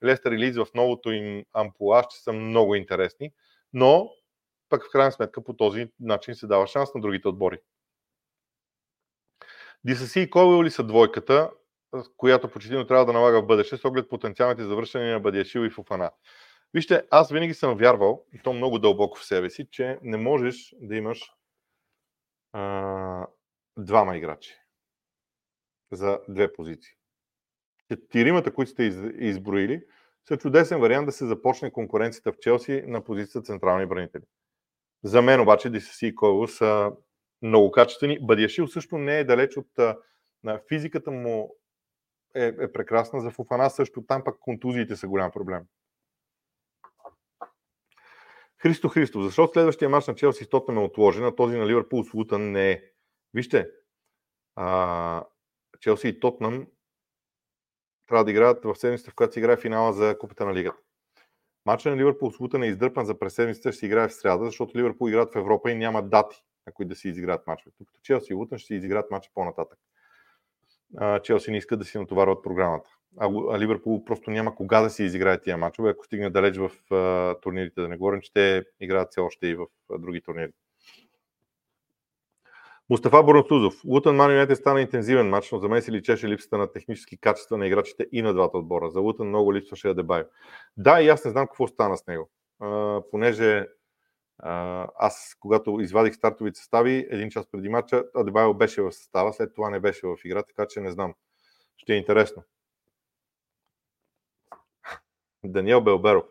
[0.04, 3.32] Лестър и Лиц в новото им ампула ще са много интересни,
[3.74, 4.10] но
[4.69, 7.58] пък в крайна сметка по този начин се дава шанс на другите отбори.
[9.88, 11.52] DCC и Колуел ли са двойката,
[12.17, 16.12] която почти трябва да налага в бъдеще, с оглед потенциалните завършения на Бадиашил и Фуфана.
[16.73, 20.75] Вижте, аз винаги съм вярвал, и то много дълбоко в себе си, че не можеш
[20.82, 21.34] да имаш
[22.51, 23.27] а,
[23.77, 24.55] двама играчи
[25.91, 26.93] за две позиции.
[27.91, 28.84] Четиримата, които сте
[29.19, 29.84] изброили,
[30.27, 34.23] са чудесен вариант да се започне конкуренцията в Челси на позицията централни бранители.
[35.03, 36.91] За мен обаче DCC и Койло са
[37.41, 38.19] много качествени.
[38.21, 39.67] Бадиашил също не е далеч от
[40.43, 41.55] на физиката му
[42.36, 43.21] е, е прекрасна.
[43.21, 45.63] За Фуфана също там пък контузиите са голям проблем.
[48.62, 52.04] Христо Христо, защо следващия мач на Челси с Тотнем е отложен, а този на Ливърпул
[52.04, 52.84] с Лутън не е?
[53.34, 53.69] Вижте,
[54.56, 55.24] а,
[55.80, 56.67] Челси и Тотнам
[58.08, 60.78] трябва да играят в седмицата, в която се играе финала за Купата на Лигата.
[61.65, 64.45] Матчът на Ливърпул с Лутън е издърпан за през седмицата, ще се играе в среда,
[64.45, 67.72] защото Ливърпул играят в Европа и няма дати, на които да си изиграят мачове.
[67.80, 69.80] Докато Челси и Лутън ще си изиграят мача по-нататък.
[71.24, 75.41] Челси не искат да си натоварват програмата а Ливърпул просто няма кога да си изиграе
[75.41, 77.82] тия мачове, ако стигне далеч в а, турнирите.
[77.82, 80.52] Да не говорим, че те играят все още и в а, други турнири.
[82.89, 83.86] Мустафа Борносузов.
[83.86, 87.58] Лутън Ман Юнайтед стана интензивен матч, но за мен си личеше липсата на технически качества
[87.58, 88.89] на играчите и на двата отбора.
[88.89, 90.26] За Лутън много липсваше Адебайо.
[90.78, 92.30] Да, и аз не знам какво стана с него.
[92.60, 93.67] А, понеже
[94.38, 99.56] а, аз, когато извадих стартовите състави, един час преди матча, Адебайо беше в състава, след
[99.56, 101.13] това не беше в игра, така че не знам.
[101.78, 102.43] Ще е интересно.
[105.43, 106.25] Даниел Белберов.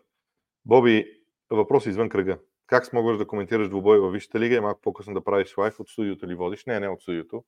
[0.65, 2.39] Боби, въпрос извън кръга.
[2.67, 5.89] Как смогваш да коментираш двубой във Висшата лига и малко по-късно да правиш лайф от
[5.89, 6.65] студиото ли водиш?
[6.65, 7.45] Не, не от студиото.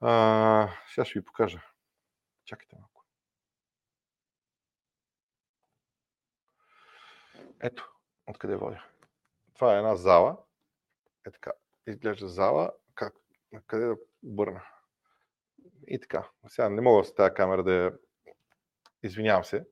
[0.00, 1.62] А, сега ще ви покажа.
[2.44, 3.04] Чакайте малко.
[7.60, 7.92] Ето,
[8.26, 8.84] откъде водя.
[9.54, 10.36] Това е една зала.
[11.26, 11.52] Е така.
[11.86, 12.72] Изглежда зала.
[12.94, 13.14] Как?
[13.66, 14.62] Къде да обърна?
[15.86, 16.28] И така.
[16.48, 17.92] Сега не мога с тази камера да я...
[19.02, 19.66] Извинявам се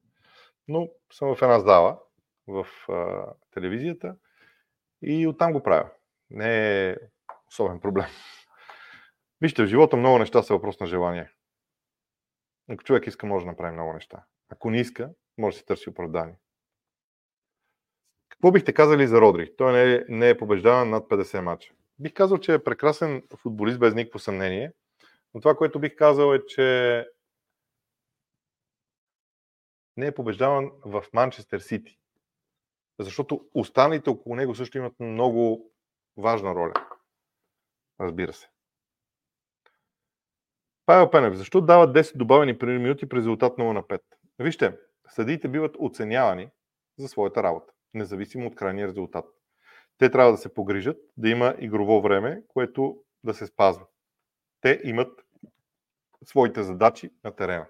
[0.69, 1.99] но съм в една зала
[2.47, 4.17] в а, телевизията
[5.03, 5.91] и оттам го правя.
[6.31, 6.97] Не е
[7.49, 8.07] особен проблем.
[9.41, 11.31] Вижте, в живота много неща са въпрос на желание.
[12.71, 14.25] Ако човек иска, може да направи много неща.
[14.49, 16.35] Ако не иска, може да си търси оправдание.
[18.29, 19.57] Какво бихте казали за Родри?
[19.57, 21.73] Той не е, не е побеждаван над 50 мача.
[21.99, 24.73] Бих казал, че е прекрасен футболист без никакво съмнение.
[25.35, 27.07] Но това, което бих казал е, че
[29.99, 31.99] не е побеждаван в Манчестър Сити.
[32.99, 35.73] Защото останалите около него също имат много
[36.17, 36.73] важна роля.
[38.01, 38.49] Разбира се.
[40.87, 44.01] Павел Пенев, защо дават 10 добавени минути при резултат 0 на 5?
[44.39, 46.49] Вижте, съдиите биват оценявани
[46.99, 49.25] за своята работа, независимо от крайния резултат.
[49.99, 53.87] Те трябва да се погрижат да има игрово време, което да се спазва.
[54.61, 55.25] Те имат
[56.25, 57.67] своите задачи на терена.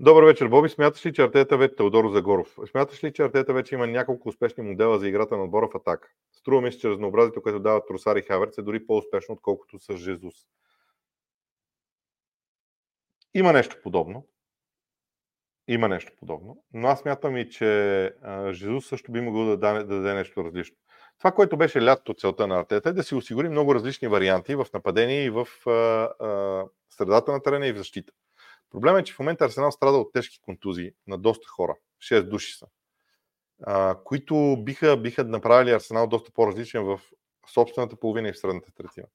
[0.00, 0.68] Добър вечер, Боби.
[0.68, 2.58] Смяташ ли, че Артета вече Теодоро Загоров?
[2.70, 6.08] Смяташ ли, че Артета вече има няколко успешни модела за играта на отбора в атака?
[6.32, 9.96] Струва ми се, че разнообразието, което дават Тросар и Хаверц е дори по-успешно, отколкото с
[9.96, 10.34] Жезус.
[13.34, 14.26] Има нещо подобно.
[15.68, 18.12] има нещо подобно, но аз мятам и, че
[18.52, 20.76] Жезус също би могъл да даде, да даде нещо различно.
[21.18, 24.66] Това, което беше лятото целта на Артета е да си осигури много различни варианти в
[24.74, 28.12] нападение и в а, а, средата на терена и в защита.
[28.70, 31.76] Проблемът е, че в момента Арсенал страда от тежки контузии на доста хора.
[32.02, 32.66] 6 души са.
[33.62, 37.00] А, които биха, биха направили Арсенал доста по-различен в
[37.52, 39.06] собствената половина и в средната третина.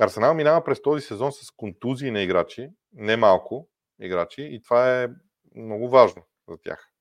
[0.00, 3.68] Арсенал минава през този сезон с контузии на играчи, не малко
[4.00, 5.08] играчи, и това е
[5.54, 6.93] много важно за тях.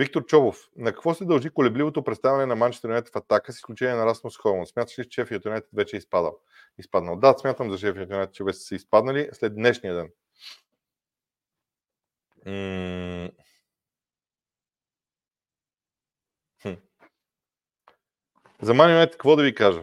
[0.00, 3.94] Виктор Чобов, на какво се дължи колебливото представяне на Манчестър Юнайтед в атака с изключение
[3.94, 4.66] на Расмус Холман?
[4.66, 6.38] Смяташ ли, че Шефият Юнайтед вече е изпадал?
[6.78, 7.16] изпаднал?
[7.16, 10.10] Да, смятам за Шефият Юнайтед, че вече са изпаднали след днешния ден.
[12.46, 13.30] М-
[18.62, 19.82] За Man United какво да ви кажа?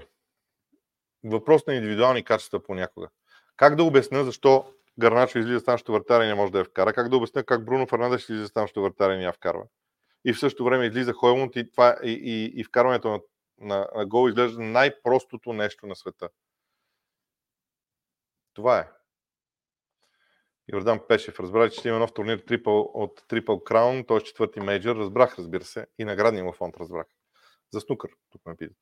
[1.24, 3.10] Въпрос на индивидуални качества понякога.
[3.58, 6.94] Как да обясня защо Гарначо излиза станащо вратаря и не може да я вкара?
[6.94, 9.64] Как да обясня как Бруно Фернандеш излиза станащо вратаря и не я вкарва?
[10.26, 13.20] И в същото време излиза Хойлунд и, това, и, и, и вкарването на,
[13.60, 16.30] на, на гол изглежда най-простото нещо на света.
[18.54, 18.88] Това е.
[20.74, 21.40] Йордан Пешев.
[21.40, 24.20] Разбрах, че ще има нов турнир трипъл, от Triple Crown, т.е.
[24.20, 24.96] четвърти мейджор.
[24.96, 25.88] Разбрах, разбира се.
[26.00, 27.08] И наградния му фонд разбрах.
[27.74, 28.78] За снукър, тук ме питат.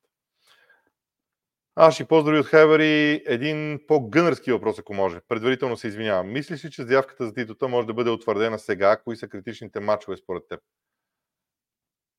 [1.74, 5.20] Аз ще поздрави от Хевери един по-гънърски въпрос, ако може.
[5.28, 6.32] Предварително се извинявам.
[6.32, 8.96] Мислиш ли, че заявката за титулата може да бъде утвърдена сега?
[8.96, 10.60] Кои са критичните матчове според теб?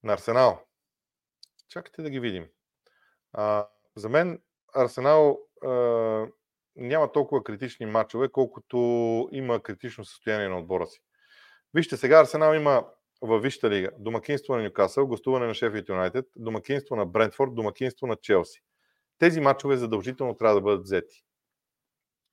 [0.07, 0.61] На Арсенал.
[1.69, 2.47] Чакайте да ги видим.
[3.33, 4.41] А, за мен
[4.75, 5.69] Арсенал а,
[6.75, 8.77] няма толкова критични матчове, колкото
[9.31, 10.99] има критично състояние на отбора си.
[11.73, 12.87] Вижте, сега Арсенал има
[13.21, 13.89] във Висшата лига.
[13.99, 18.61] Домакинство на Ньюкасъл, гостуване на Шефът Юнайтед, домакинство на Брентфорд, домакинство на Челси.
[19.17, 21.23] Тези матчове задължително трябва да бъдат взети.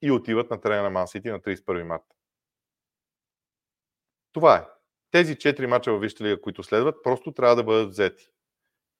[0.03, 2.15] И отиват на терена на Мансити на 31 марта.
[4.33, 4.74] Това е.
[5.15, 8.31] Тези четири мача във Висшата лига, които следват, просто трябва да бъдат взети.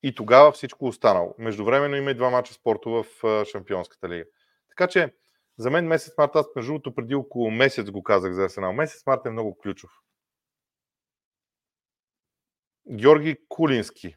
[0.03, 1.35] И тогава всичко останало.
[1.39, 4.25] Междувременно има и два мача спорто в Шампионската лига.
[4.69, 5.15] Така че,
[5.59, 8.73] за мен месец март, аз между другото преди около месец го казах за Арсенал.
[8.73, 9.91] Месец март е много ключов.
[12.91, 14.17] Георги Кулински.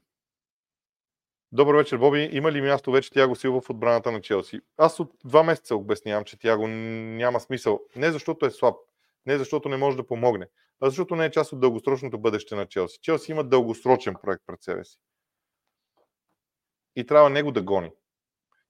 [1.52, 2.30] Добър вечер, Боби.
[2.32, 4.62] Има ли място вече Тяго Силва в отбраната на Челси?
[4.78, 7.80] Аз от два месеца обяснявам, че Тяго няма смисъл.
[7.96, 8.76] Не защото е слаб,
[9.26, 10.48] не защото не може да помогне,
[10.82, 13.00] защото не е част от дългосрочното бъдеще на Челси.
[13.02, 14.98] Челси има дългосрочен проект пред себе си.
[16.96, 17.92] И трябва него да гони.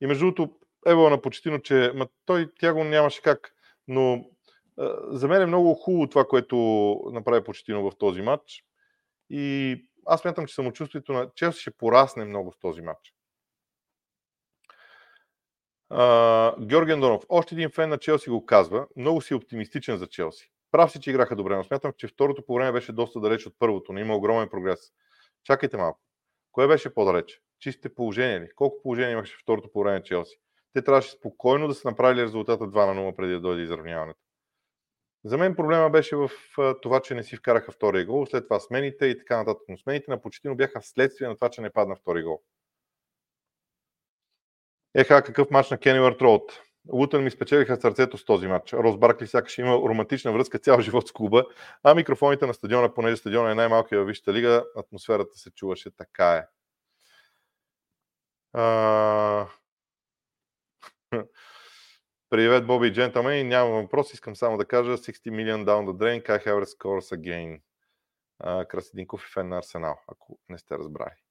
[0.02, 3.54] И между другото, Ева на почетино, че ма, той Тяго нямаше как,
[3.88, 4.26] но
[5.10, 6.56] за мен е много хубаво това, което
[7.12, 8.64] направи почетино в този матч.
[9.30, 13.14] И аз мятам, че самочувствието на Челси ще порасне много с този матч.
[15.92, 18.88] Uh, Георги Андонов, още един фен на Челси го казва.
[18.96, 20.52] Много си оптимистичен за Челси.
[20.72, 23.56] Прав си, че играха добре, но смятам, че второто по време беше доста далеч от
[23.60, 23.94] първото.
[23.94, 24.80] Не има огромен прогрес.
[25.44, 26.00] Чакайте малко.
[26.52, 27.42] Кое беше по-далеч?
[27.60, 28.50] Чистите положения ли?
[28.56, 30.38] Колко положения имаше второто по време Челси?
[30.74, 34.20] Те трябваше спокойно да са направили резултата 2 на 0 преди да дойде изравняването.
[35.26, 36.30] За мен проблема беше в
[36.82, 39.64] това, че не си вкараха втория гол, след това смените и така нататък.
[39.68, 42.42] Но смените на почетино бяха вследствие на това, че не падна втори гол.
[44.96, 46.62] Еха, какъв матч на Кени Роуд.
[46.92, 48.74] Лутън ми спечелиха сърцето с този матч.
[48.74, 51.46] Рос Баркли сякаш има романтична връзка цял живот с клуба,
[51.84, 56.34] а микрофоните на стадиона, понеже стадиона е най-малкия във Висшата лига, атмосферата се чуваше така
[56.34, 56.48] е.
[58.54, 59.48] А...
[62.30, 63.44] Привет, Боби и джентълмени.
[63.44, 67.62] Нямам въпрос, искам само да кажа 60 million down the drain, Kai Havertz scores again.
[68.68, 71.27] Красидинков и фен на Арсенал, ако не сте разбрали.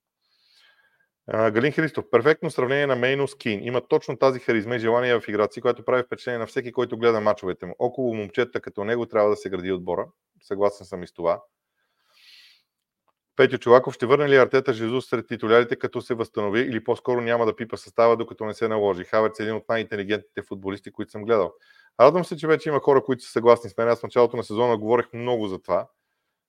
[1.33, 2.05] Галин Христов.
[2.11, 3.65] Перфектно сравнение на Мейно с Кин.
[3.65, 7.21] Има точно тази харизма и желание в играци, което прави впечатление на всеки, който гледа
[7.21, 7.77] мачовете му.
[7.79, 10.07] Около момчета като него трябва да се гради отбора.
[10.43, 11.43] Съгласен съм и с това.
[13.37, 17.47] Петю Чулаков ще върне ли Артета Жезус сред титулярите, като се възстанови или по-скоро няма
[17.47, 19.05] да пипа състава, докато не се наложи?
[19.05, 21.53] Хаверц е един от най-интелигентните футболисти, които съм гледал.
[22.01, 23.89] Радвам се, че вече има хора, които са съгласни с мен.
[23.89, 25.89] Аз в началото на сезона говорех много за това.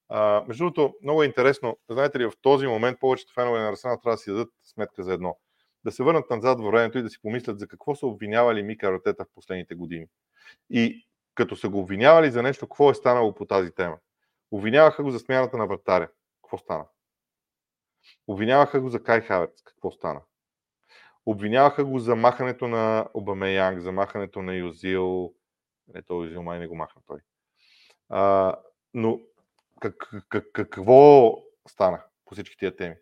[0.10, 1.78] А, между другото, много е интересно.
[1.90, 5.14] Знаете ли, в този момент повечето фенове на Арсенал трябва да си дадат сметка за
[5.14, 5.38] едно.
[5.84, 8.88] Да се върнат назад във времето и да си помислят за какво са обвинявали Мика
[8.88, 10.06] Артета в последните години.
[10.70, 13.98] И като са го обвинявали за нещо, какво е станало по тази тема?
[14.52, 16.10] Обвиняваха го за смяната на вратаря.
[16.44, 16.86] Какво стана?
[18.28, 19.62] Обвиняваха го за Кай Хаверц.
[19.62, 20.22] Какво стана?
[21.26, 25.34] Обвиняваха го за махането на Обамеянг, за махането на Юзил.
[25.94, 27.20] Не, той Юзил май не го махна той.
[28.10, 28.56] А,
[28.94, 29.20] но
[29.80, 31.34] как, как, какво
[31.68, 32.96] стана по всички тия теми?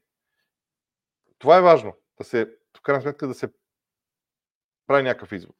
[1.38, 1.94] Това е важно.
[2.18, 2.46] Да се,
[2.78, 3.54] в крайна сметка, да се
[4.88, 5.56] прави някакъв извод.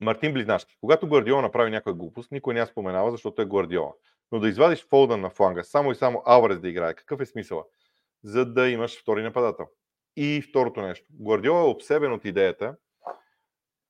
[0.00, 0.76] Мартин Близнашки.
[0.80, 3.92] Когато Гвардиола направи някоя глупост, никой не я споменава, защото е Гвардиола.
[4.32, 7.64] Но да извадиш Фолдън на фланга, само и само Алварес да играе, какъв е смисъла?
[8.24, 9.68] За да имаш втори нападател.
[10.16, 11.06] И второто нещо.
[11.10, 12.76] Гвардиола е обсебен от идеята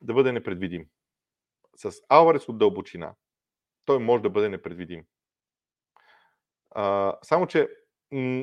[0.01, 0.87] да бъде непредвидим.
[1.77, 3.15] С Алварес от дълбочина,
[3.85, 5.05] той може да бъде непредвидим.
[6.81, 7.69] А, само, че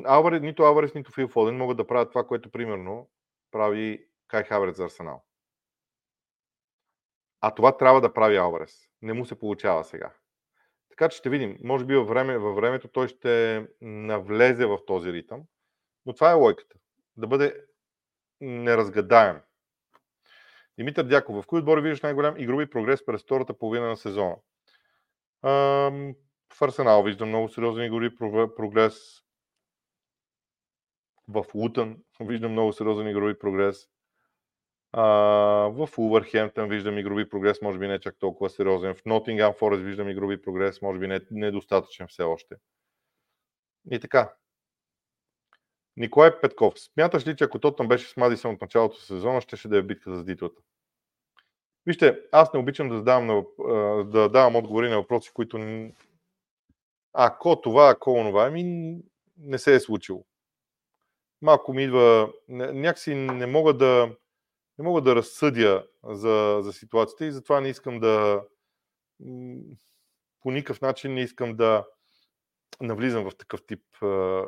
[0.04, 3.10] Алварес, нито Алварес, нито Фил Фоден могат да правят това, което примерно
[3.50, 5.24] прави Кай Хаверец за Арсенал.
[7.40, 8.88] А това трябва да прави Алварес.
[9.02, 10.12] Не му се получава сега.
[10.88, 11.58] Така че ще видим.
[11.64, 15.42] Може би във, време, във времето той ще навлезе в този ритъм.
[16.06, 16.76] Но това е лойката.
[17.16, 17.64] Да бъде
[18.40, 19.40] неразгадаем.
[20.78, 24.36] Димитър Дяков, в кои отбори виждаш най-голям игрови прогрес през втората половина на сезона?
[26.52, 28.16] В Арсенал виждам много сериозен игрови
[28.56, 29.22] прогрес.
[31.28, 33.88] В Лутън виждам много сериозен игрови прогрес.
[34.92, 35.04] А,
[35.68, 38.94] в Увърхемптън виждам игрови прогрес, може би не чак толкова сериозен.
[38.94, 42.54] В Нотингам Форест виждам игрови прогрес, може би не, недостатъчен все още.
[43.90, 44.32] И така.
[45.96, 46.74] Николай Петков.
[46.80, 49.76] Смяташ ли, че ако Тотън беше с Мадисън от началото на сезона, ще, ще да
[49.76, 50.62] е битка за титлата?
[51.86, 53.44] Вижте, аз не обичам да, задавам,
[54.10, 55.58] да давам отговори на въпроси, които
[57.18, 58.62] ако това, ако онова, ами
[59.38, 60.24] не се е случило.
[61.42, 64.16] Малко ми идва, някакси не мога да,
[64.78, 68.42] не мога да разсъдя за, за ситуацията и затова не искам да
[70.40, 71.86] по никакъв начин не искам да
[72.80, 73.82] навлизам в такъв тип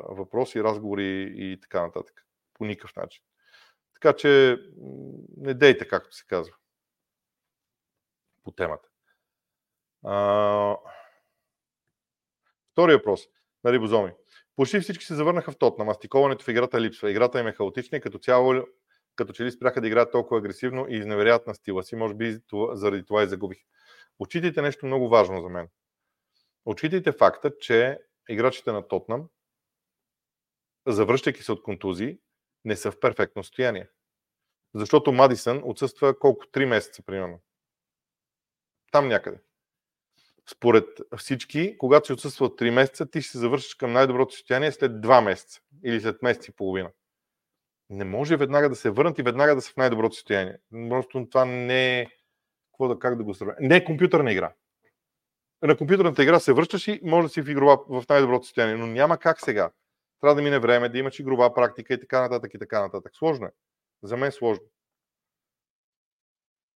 [0.09, 2.25] въпроси, разговори и така нататък.
[2.53, 3.23] По никакъв начин.
[3.93, 4.57] Така че
[5.37, 6.55] не дейте, както се казва
[8.43, 8.89] по темата.
[10.03, 10.77] А...
[12.79, 13.27] Втори въпрос
[13.63, 14.11] на Рибозоми.
[14.55, 15.77] Почти всички се завърнаха в тот.
[15.77, 17.11] На мастиковането в играта липсва.
[17.11, 18.63] Играта им е хаотична и като цяло
[19.15, 21.95] като че ли спряха да играят толкова агресивно и изневеряват на стила си.
[21.95, 22.39] Може би
[22.73, 23.57] заради това и загубих.
[24.19, 25.67] Отчитайте нещо много важно за мен.
[26.65, 27.99] Отчитайте факта, че
[28.29, 29.29] играчите на Тотнам,
[30.87, 32.19] завръщайки се от контузии,
[32.65, 33.89] не са в перфектно състояние.
[34.75, 36.47] Защото Мадисън отсъства колко?
[36.47, 37.39] Три месеца, примерно.
[38.91, 39.39] Там някъде.
[40.51, 40.85] Според
[41.17, 44.91] всички, когато си отсъства от 3 месеца, ти ще се завършиш към най-доброто състояние след
[44.91, 46.89] 2 месеца или след месец и половина.
[47.89, 50.57] Не може веднага да се върнат и веднага да са в най-доброто състояние.
[50.89, 52.05] Просто това не е.
[52.71, 53.55] Какво да, как да го сравня?
[53.59, 54.53] Не е компютърна игра.
[55.61, 58.87] На компютърната игра се връщаш и може да си в, игрова, в най-доброто състояние, но
[58.87, 59.71] няма как сега.
[60.21, 63.11] Трябва да мине време, да имаш игрова практика и така нататък и така нататък.
[63.15, 63.51] Сложно е.
[64.03, 64.63] За мен сложно.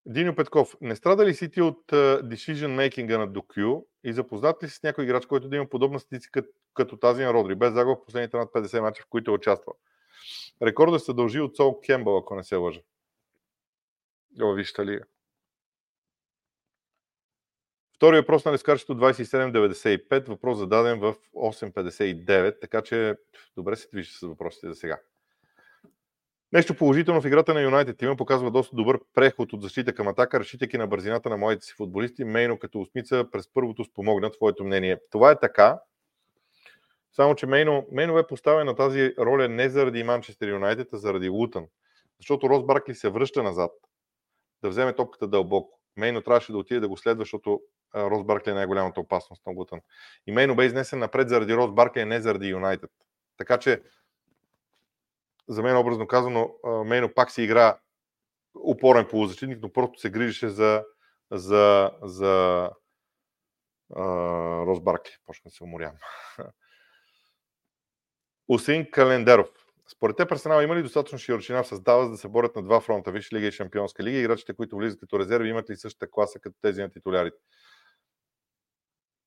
[0.07, 1.83] Диньо Петков, не страда ли си ти от
[2.23, 6.01] decision making на DoQ и запознат ли си с някой играч, който да има подобна
[6.01, 6.43] статистика
[6.75, 9.75] като тази на Родри, без загуба в последните над 50 мача, в които е участвал?
[10.63, 12.81] Рекордът се дължи от Сол Кембъл, ако не се лъжа.
[14.41, 15.01] О, вижте ли.
[17.95, 23.17] Втори въпрос на Лескарчето 2795, въпрос зададен в 859, така че
[23.57, 25.01] добре се движи с въпросите за сега.
[26.53, 30.41] Нещо положително в играта на Юнайтед има показва доста добър преход от защита към атака,
[30.41, 32.25] разчитайки на бързината на моите си футболисти.
[32.25, 34.99] Мейно като осмица през първото спомогна твоето мнение.
[35.11, 35.81] Това е така,
[37.13, 41.29] само че Мейно, Мейно е поставен на тази роля не заради Манчестър Юнайтед, а заради
[41.29, 41.67] Лутън.
[42.19, 43.71] Защото Рос Баркли се връща назад
[44.63, 45.81] да вземе топката дълбоко.
[45.97, 47.61] Мейно трябваше да отиде да го следва, защото
[47.95, 49.81] Рос Баркли е най-голямата опасност на Лутън.
[50.27, 52.91] И Мейно бе изнесен напред заради Рос Баркли, не заради Юнайтед.
[53.37, 53.83] Така че
[55.53, 57.79] за мен образно казано, Мейно пак си игра
[58.55, 60.85] упорен полузащитник, но просто се грижеше за,
[61.31, 62.71] за, за
[63.97, 64.03] а,
[64.67, 65.13] Рос Баркли.
[65.27, 65.97] Почна да се уморявам.
[68.49, 69.49] Усин Календаров.
[69.89, 72.81] Според те персонал има ли достатъчно широчина в състава, за да се борят на два
[72.81, 74.19] фронта, Висша лига и Шампионска лига?
[74.19, 77.37] Играчите, които влизат като резерви, имат ли същата класа като тези на титулярите?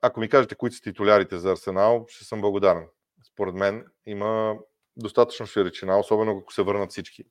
[0.02, 2.88] Ако ми кажете кои са титулярите за Арсенал, ще съм благодарен.
[3.24, 4.56] Според мен има
[4.98, 7.24] достатъчно широчина, особено ако се върнат всички.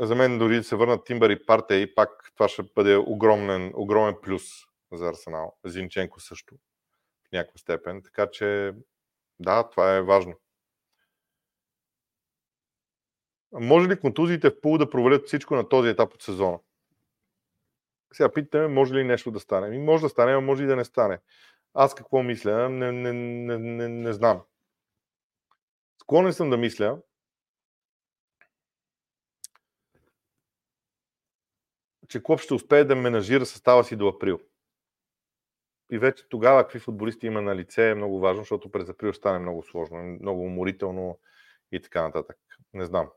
[0.00, 3.72] За мен дори да се върнат Тимбър и Парте и пак това ще бъде огромен,
[3.74, 4.42] огромен плюс
[4.92, 5.56] за Арсенал.
[5.64, 6.54] Зинченко също
[7.28, 8.02] в някаква степен.
[8.02, 8.74] Така че
[9.40, 10.34] да, това е важно.
[13.52, 16.58] Може ли контузиите в пул да провалят всичко на този етап от сезона?
[18.12, 19.78] Сега питаме, може ли нещо да стане?
[19.78, 21.18] може да стане, а може и да не стане.
[21.74, 22.68] Аз какво мисля?
[22.68, 24.42] Не, не, не, не, не знам.
[26.04, 26.98] Склонен съм да мисля,
[32.08, 34.40] че Клоп ще успее да менажира състава си до април.
[35.90, 39.38] И вече тогава какви футболисти има на лице е много важно, защото през април стане
[39.38, 41.18] много сложно, много уморително
[41.72, 42.36] и така нататък.
[42.72, 43.08] Не знам.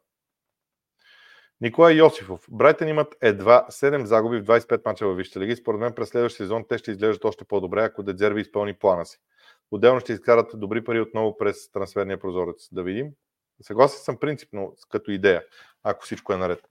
[1.62, 2.46] Николай Йосифов.
[2.52, 6.10] Брайтън имат едва 7 загуби в 25 мача във Висшата лига и според мен през
[6.10, 9.20] следващия сезон те ще изглеждат още по-добре, ако Дедзерви изпълни плана си.
[9.72, 12.68] Отделно ще изкарат добри пари отново през трансферния прозорец.
[12.72, 13.08] Да видим.
[13.62, 15.44] Съгласен съм принципно като идея,
[15.84, 16.68] ако всичко е наред.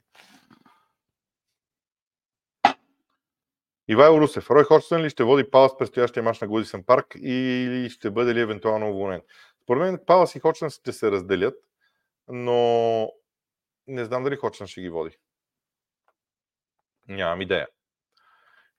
[3.89, 4.51] Ивайло Русев.
[4.51, 8.41] Рой Ходжсън ли ще води Палас предстоящия мач на Гудисън парк или ще бъде ли
[8.41, 9.23] евентуално уволнен?
[9.63, 11.55] Според мен Палас и Ходжсън ще се разделят,
[12.29, 13.11] но
[13.87, 15.19] не знам дали Ходжсън ще ги води.
[17.09, 17.69] Нямам идея.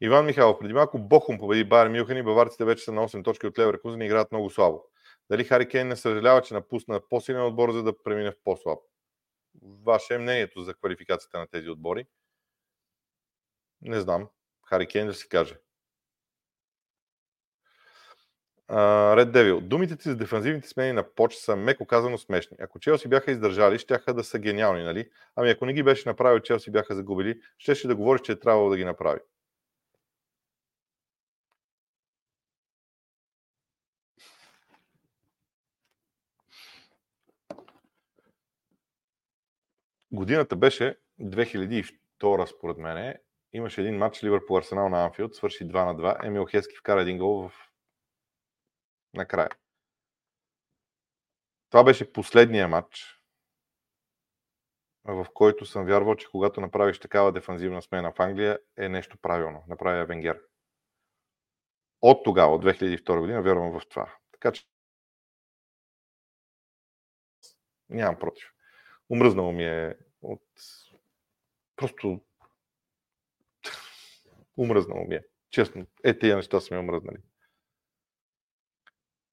[0.02, 3.48] Иван Михайлов, преди малко Бохум победи Байер Мюхен и баварците вече са на 8 точки
[3.48, 4.84] от Леверкузен и играят много слабо.
[5.30, 8.80] Дали Хари Кейн не съжалява, че напусна по-силен отбор, за да премине в по-слаб?
[9.84, 12.08] Ваше е мнението за квалификацията на тези отбори?
[13.82, 14.28] Не знам.
[14.70, 15.58] Хари Кейн да си каже.
[19.16, 19.62] Ред Девил.
[19.62, 22.58] Думите ти за дефанзивните смени на Поч са меко казано смешни.
[22.60, 25.10] Ако Челси бяха издържали, щяха да са гениални, нали?
[25.36, 28.70] Ами ако не ги беше направил, Челси бяха загубили, щеше да говориш, че е трябвало
[28.70, 29.20] да ги направи.
[40.12, 43.18] Годината беше 2002, според мен.
[43.54, 46.26] Имаше един матч Ливърпул Арсенал на Анфилд, свърши 2 на 2.
[46.26, 47.54] Емил Хески вкара един гол в
[49.14, 49.50] накрая.
[51.70, 53.22] Това беше последния матч,
[55.04, 59.64] в който съм вярвал, че когато направиш такава дефанзивна смена в Англия, е нещо правилно.
[59.68, 60.42] Направя Венгер.
[62.02, 64.16] От тогава, от 2002 година, вярвам в това.
[64.32, 64.64] Така че
[67.90, 68.57] нямам против.
[69.10, 70.42] Умръзнало ми е от...
[71.76, 72.22] Просто
[74.58, 75.24] умръзнало ми е.
[75.52, 77.18] Честно, е тия неща са ми омръзнали.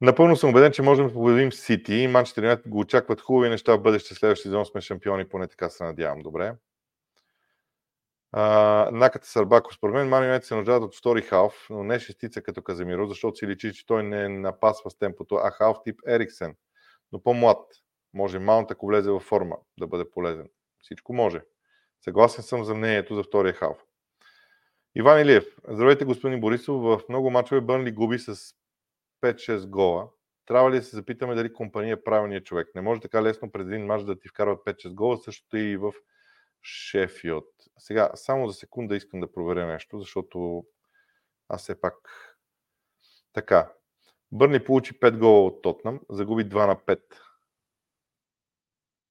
[0.00, 3.76] Напълно съм убеден, че можем да победим Сити и Манчестър Юнайтед го очакват хубави неща
[3.76, 4.14] в бъдеще.
[4.14, 6.18] Следващия сезон сме шампиони, поне така се надявам.
[6.22, 6.54] Добре.
[8.36, 9.74] Uh, Наката Сарбаков.
[9.74, 13.46] Според мен Ман се нуждаят от втори халф, но не шестица като Каземиро, защото си
[13.46, 16.56] личи, че той не напасва с темпото, а халф тип Ериксен,
[17.12, 17.58] но по-млад.
[18.14, 20.48] Може Маунт, ако влезе във форма, да бъде полезен.
[20.82, 21.42] Всичко може.
[22.00, 23.78] Съгласен съм за мнението за втория халф.
[24.94, 25.44] Иван Илиев.
[25.68, 26.82] Здравейте, господин Борисов.
[26.82, 28.54] В много мачове Бърнли губи с
[29.22, 30.08] 5-6 гола.
[30.46, 32.68] Трябва ли да се запитаме дали компания е правилният човек?
[32.74, 35.92] Не може така лесно през един мач да ти вкарват 5-6 гола, същото и в
[36.62, 37.48] Шефилд.
[37.78, 40.64] Сега, само за секунда искам да проверя нещо, защото
[41.48, 41.94] аз все пак
[43.32, 43.72] така.
[44.32, 47.00] Бърни получи 5 гола от Тотнам, загуби 2 на 5.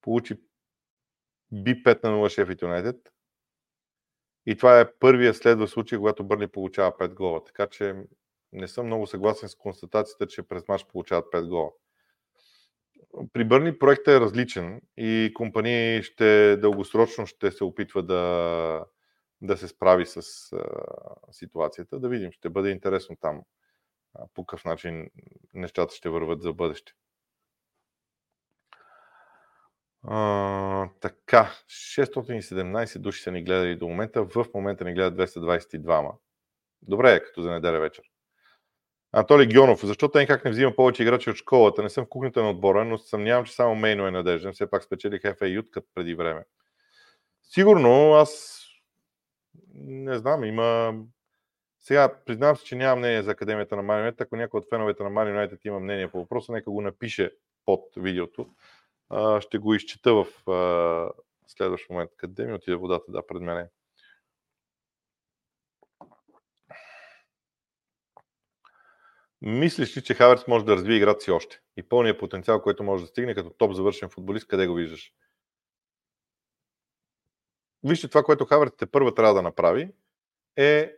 [0.04, 0.36] Получи
[1.51, 3.14] би 5 на 0 Шефит Юнайтед.
[4.45, 7.43] И това е първия следващ случай, когато Бърни получава 5 гола.
[7.43, 7.95] Така че
[8.51, 11.72] не съм много съгласен с констатацията, че през мач получават 5 гола.
[13.34, 18.86] При Бърни проектът е различен и компания ще дългосрочно ще се опитва да,
[19.41, 20.64] да се справи с а,
[21.32, 21.99] ситуацията.
[21.99, 23.41] Да видим, ще бъде интересно там
[24.16, 25.10] а, по какъв начин
[25.54, 26.93] нещата ще върват за бъдеще.
[30.08, 34.24] А, така, 617 души са ни гледали до момента.
[34.24, 36.12] В момента ни гледат 222.
[36.82, 38.04] Добре е, като за неделя вечер.
[39.12, 41.84] Анатолий Гионов, защо те как не взима повече играчи от школата?
[41.84, 44.54] Не съм в кухнята на отбора, но съмнявам, че само Мейно е надежден.
[44.54, 46.45] Все пак спечелих FA Ютка преди време.
[47.43, 48.64] Сигурно, аз
[49.74, 50.93] не знам, има...
[51.80, 55.30] Сега, признавам се, че нямам мнение за Академията на Мани Ако някой от феновете на
[55.30, 57.32] Юнайтед има мнение по въпроса, нека го напише
[57.66, 58.49] под видеото.
[59.39, 60.28] Ще го изчита в
[61.47, 62.12] следващ момент.
[62.18, 63.12] Къде ми отиде водата?
[63.12, 63.70] Да, пред мене.
[69.41, 71.60] Мислиш ли, че Хаверс може да развие играта си още?
[71.78, 75.14] И пълният потенциал, който може да стигне като топ завършен футболист, къде го виждаш?
[77.84, 79.91] Вижте, това, което Хаверс те първа трябва да направи,
[80.56, 80.95] е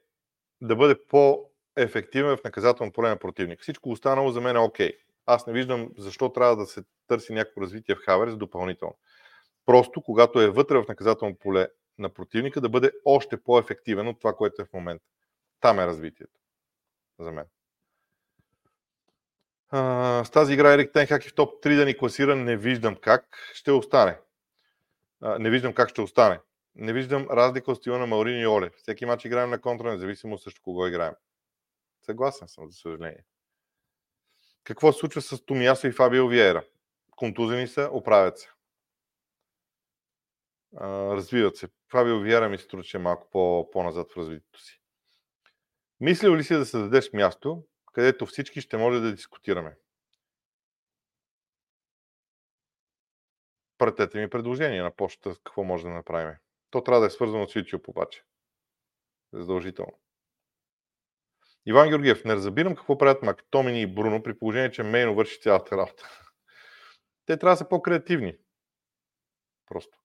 [0.61, 3.61] да бъде по-ефективен в наказателно поле на противник.
[3.61, 4.91] Всичко останало за мен е окей.
[4.91, 5.04] Okay.
[5.25, 8.97] Аз не виждам защо трябва да се търси някакво развитие в Хаверс допълнително.
[9.65, 11.67] Просто, когато е вътре в наказателно поле
[11.97, 15.05] на противника, да бъде още по-ефективен от това, което е в момента.
[15.59, 16.39] Там е развитието.
[17.19, 17.45] За мен
[20.25, 23.37] с тази игра Ерик Тенхак и в топ 3 да ни класира, не виждам как
[23.53, 24.19] ще остане.
[25.21, 26.39] А, не виждам как ще остане.
[26.75, 28.69] Не виждам разлика от стила на Маурини и Оле.
[28.77, 31.13] Всеки матч играем на контра, независимо също кого играем.
[32.01, 33.23] Съгласен съм, за съжаление.
[34.65, 36.65] Какво се случва с Томиасо и Фабио Виера?
[37.11, 38.49] Контузени са, оправят се.
[40.81, 41.67] Развиват се.
[41.91, 44.81] Фабио Виера ми се струва, че е малко по, по-назад в развитието си.
[45.99, 47.63] Мислил ли си да се дадеш място
[47.93, 49.77] където всички ще може да дискутираме.
[53.77, 56.35] Пратете ми предложение на почта какво може да направим.
[56.69, 58.23] То трябва да е свързано с YouTube обаче.
[59.33, 59.99] Задължително.
[61.65, 65.77] Иван Георгиев, не разбирам какво правят Мактомини и Бруно при положение, че Мейно върши цялата
[65.77, 66.09] работа.
[67.25, 68.37] Те трябва да са по-креативни.
[69.65, 69.97] Просто.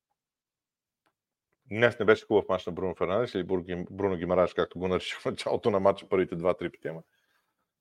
[1.71, 3.45] Днес не беше хубав мач на Бруно Фернандес или
[3.91, 7.03] Бруно Гимараш, както го нарича в началото на матча първите два-три пъти, ама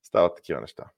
[0.01, 0.91] стават такива неща.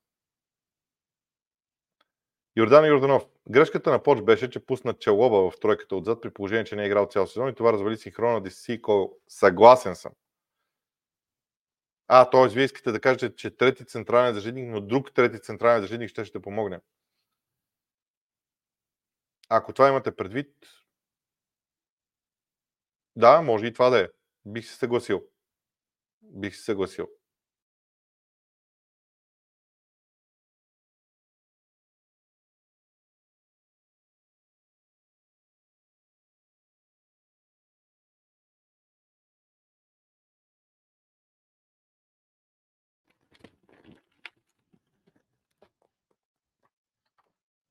[2.55, 3.25] Йордан Йорданов.
[3.49, 6.85] Грешката на Поч беше, че пусна Челоба в тройката отзад при положение, че не е
[6.85, 9.17] играл цял сезон и това развали синхрона си кол.
[9.27, 10.11] Съгласен съм.
[12.13, 12.47] А, т.е.
[12.47, 16.41] вие искате да кажете, че трети централен защитник, но друг трети централен защитник ще ще
[16.41, 16.79] помогне.
[19.49, 20.55] Ако това имате предвид,
[23.15, 24.07] да, може и това да е.
[24.45, 25.23] Бих се съгласил.
[26.21, 27.07] Бих се съгласил.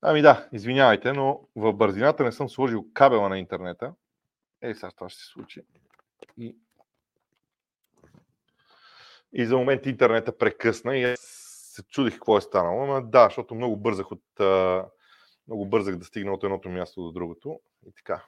[0.01, 3.93] Ами да, извинявайте, но в бързината не съм сложил кабела на интернета.
[4.61, 5.61] Е, сега това ще се случи.
[6.37, 6.55] И,
[9.33, 11.19] и за момент интернета прекъсна и аз
[11.75, 12.83] се чудих какво е станало.
[12.83, 14.23] Ама да, защото много бързах от
[15.47, 17.59] много бързах да стигна от едното място до другото.
[17.85, 18.25] И така.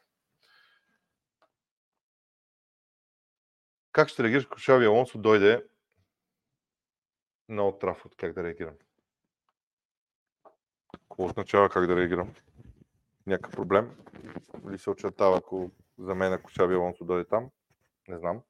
[3.91, 5.65] Как ще реагираш, ако Шави Алонсо дойде
[7.49, 8.15] на Отрафот?
[8.15, 8.73] Как да реагирам?
[11.13, 12.33] Какво означава как да реагирам?
[13.27, 13.89] Някакъв проблем?
[14.69, 17.49] Или се очертава, ако за мен, ако Шаби Алонсо дойде там?
[18.07, 18.41] Не знам.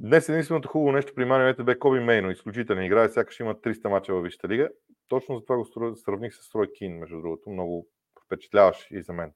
[0.00, 2.30] Днес единственото хубаво нещо при Мани бе Коби Мейно.
[2.30, 4.68] Изключителен играе, сякаш има 300 мача във Висшата лига.
[5.08, 7.50] Точно за това го сравних с Рой Кин, между другото.
[7.50, 7.88] Много
[8.26, 9.32] впечатляваш и за мен.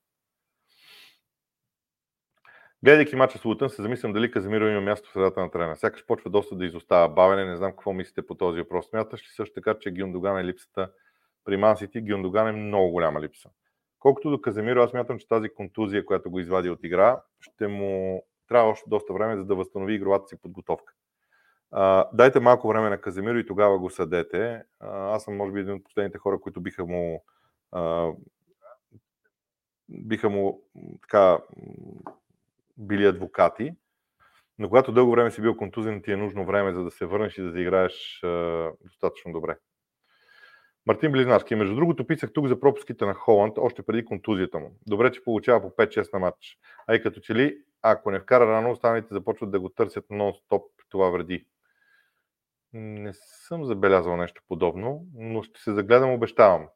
[2.85, 5.77] Гледайки мача с Лутън, се замислям дали Казимиро има място в средата на терена.
[5.77, 7.45] Сякаш почва доста да изостава бавене.
[7.45, 8.89] Не знам какво мислите по този въпрос.
[8.89, 10.93] Смяташ ли също така, че Гюндоган е липсата
[11.49, 13.49] при Мансити Гюндоган е много голяма липса.
[13.99, 18.23] Колкото до Каземиро, аз мятам, че тази контузия, която го извади от игра, ще му
[18.49, 20.95] трябва още доста време, за да възстанови игровата си подготовка.
[21.71, 24.63] А, дайте малко време на Каземиро и тогава го съдете.
[24.81, 27.25] А, аз съм, може би, един от последните хора, които биха му
[27.73, 28.13] а,
[29.89, 30.63] биха му
[31.03, 31.39] така
[32.77, 33.73] били адвокати.
[34.59, 37.39] Но когато дълго време си бил контузен, ти е нужно време, за да се върнеш
[37.39, 38.21] и да заиграеш
[38.85, 39.57] достатъчно добре.
[40.89, 41.55] Мартин Близнарски.
[41.55, 44.71] Между другото, писах тук за пропуските на Холанд още преди контузията му.
[44.87, 46.59] Добре, че получава по 5-6 на матч.
[46.87, 50.63] А и като че ли, ако не вкара рано, останалите започват да го търсят нон-стоп,
[50.89, 51.47] това вреди.
[52.73, 56.69] Не съм забелязал нещо подобно, но ще се загледам, обещавам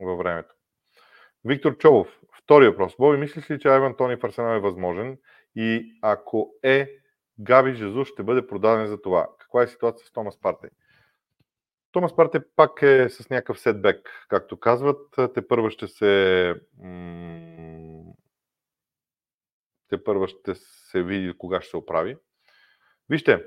[0.00, 0.54] във времето.
[1.44, 2.96] Виктор Чолов, втори въпрос.
[2.98, 5.18] Боби, мислиш ли, че Айван Тони в Арсенал е възможен?
[5.56, 6.90] И ако е,
[7.40, 9.28] Габи Жезус ще бъде продаден за това.
[9.38, 10.70] Каква е ситуация с Томас Партей?
[11.94, 15.14] Томас Парте пак е с някакъв сетбек, както казват.
[15.34, 16.54] Те първа ще се
[19.88, 22.16] те първа ще се види кога ще се оправи.
[23.08, 23.44] Вижте,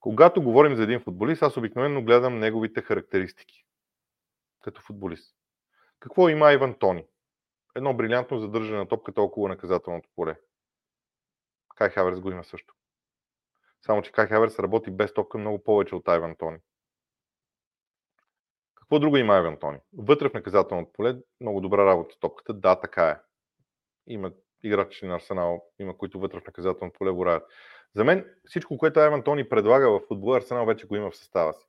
[0.00, 3.66] когато говорим за един футболист, аз обикновено гледам неговите характеристики
[4.62, 5.36] като футболист.
[6.00, 7.04] Какво има Иван Тони?
[7.76, 10.36] Едно брилянтно задържане на топката около наказателното поле.
[11.76, 12.74] Кай Хаверс го има също.
[13.86, 16.58] Само, че Кай Хаверс работи без топка много повече от Айван Тони.
[18.86, 19.78] Какво друго има Еван Тони?
[19.98, 22.54] Вътре в наказателното поле много добра работа топката.
[22.54, 23.16] Да, така е.
[24.06, 24.32] Има
[24.62, 27.42] играчи на Арсенал, има които вътре в наказателното поле го правят.
[27.94, 31.52] За мен всичко, което Еван Тони предлага в футбола, Арсенал вече го има в състава
[31.52, 31.66] си.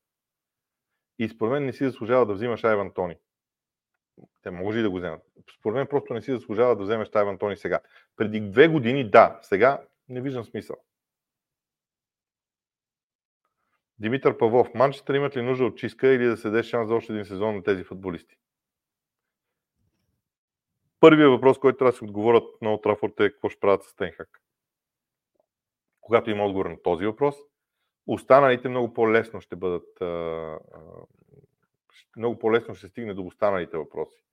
[1.20, 3.16] И според мен не си заслужава да взимаш Айван Тони.
[4.44, 5.22] Те може и да го вземат.
[5.60, 7.80] Според мен просто не си заслужава да вземеш Айван Тони сега.
[8.16, 10.76] Преди две години да, сега не виждам смисъл.
[14.00, 17.14] Димитър Павлов, Манчестър имат ли нужда от чистка или да се даде шанс за още
[17.14, 18.36] един сезон на тези футболисти?
[21.00, 24.42] Първият въпрос, който трябва да се отговорят на Отрафорд е какво ще правят с Тенхак.
[26.02, 27.36] Когато има отговор на този въпрос,
[28.08, 29.88] останалите много по-лесно ще бъдат
[32.18, 34.24] много по-лесно ще стигне до останалите въпроси.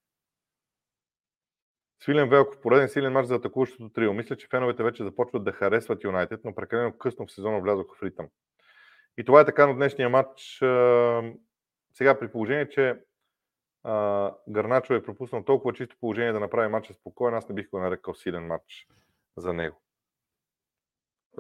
[2.01, 4.15] Свилен Велков, пореден силен мач за атакуващото трио.
[4.15, 8.03] Мисля, че феновете вече започват да харесват Юнайтед, но прекалено късно в сезона влязоха в
[8.03, 8.29] ритъм.
[9.19, 10.59] И това е така на днешния матч.
[11.93, 13.01] Сега при положение, че
[14.49, 18.15] Гарначо е пропуснал толкова чисто положение да направи матча спокоен, аз не бих го нарекал
[18.15, 18.87] силен матч
[19.37, 19.81] за него.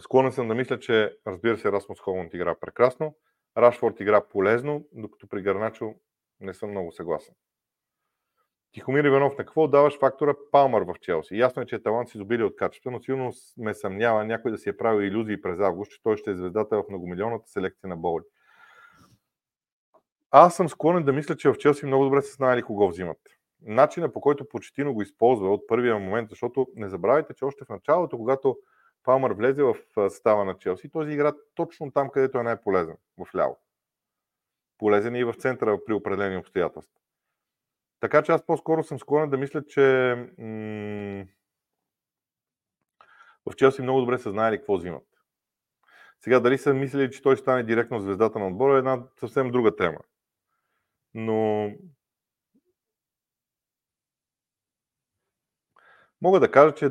[0.00, 3.16] Склонен съм да мисля, че разбира се, Расмус Холанд игра прекрасно,
[3.56, 5.94] Рашфорд игра полезно, докато при Гарначо
[6.40, 7.34] не съм много съгласен.
[8.74, 11.36] Тихомир Иванов, на какво даваш фактора Палмър в Челси?
[11.36, 14.58] Ясно е, че е талант си изобили от качество, но силно ме съмнява някой да
[14.58, 17.96] си е правил иллюзии през август, че той ще е звездата в многомилионната селекция на
[17.96, 18.24] Боли.
[20.30, 23.18] Аз съм склонен да мисля, че в Челси много добре са знаели кого взимат.
[23.62, 27.68] Начина по който Почетино го използва от първия момент, защото не забравяйте, че още в
[27.68, 28.58] началото, когато
[29.04, 33.58] Палмър влезе в състава на Челси, този игра точно там, където е най-полезен, в ляво.
[34.78, 37.00] Полезен е и в центъра при определени обстоятелства.
[38.04, 39.80] Така че аз по-скоро съм склонен да мисля, че
[40.38, 41.24] м-
[43.46, 45.06] в Челси много добре са знаели какво взимат.
[46.20, 49.76] Сега дали са мислили, че той стане директно звездата на отбора е една съвсем друга
[49.76, 49.98] тема.
[51.14, 51.70] Но
[56.22, 56.90] мога да кажа, че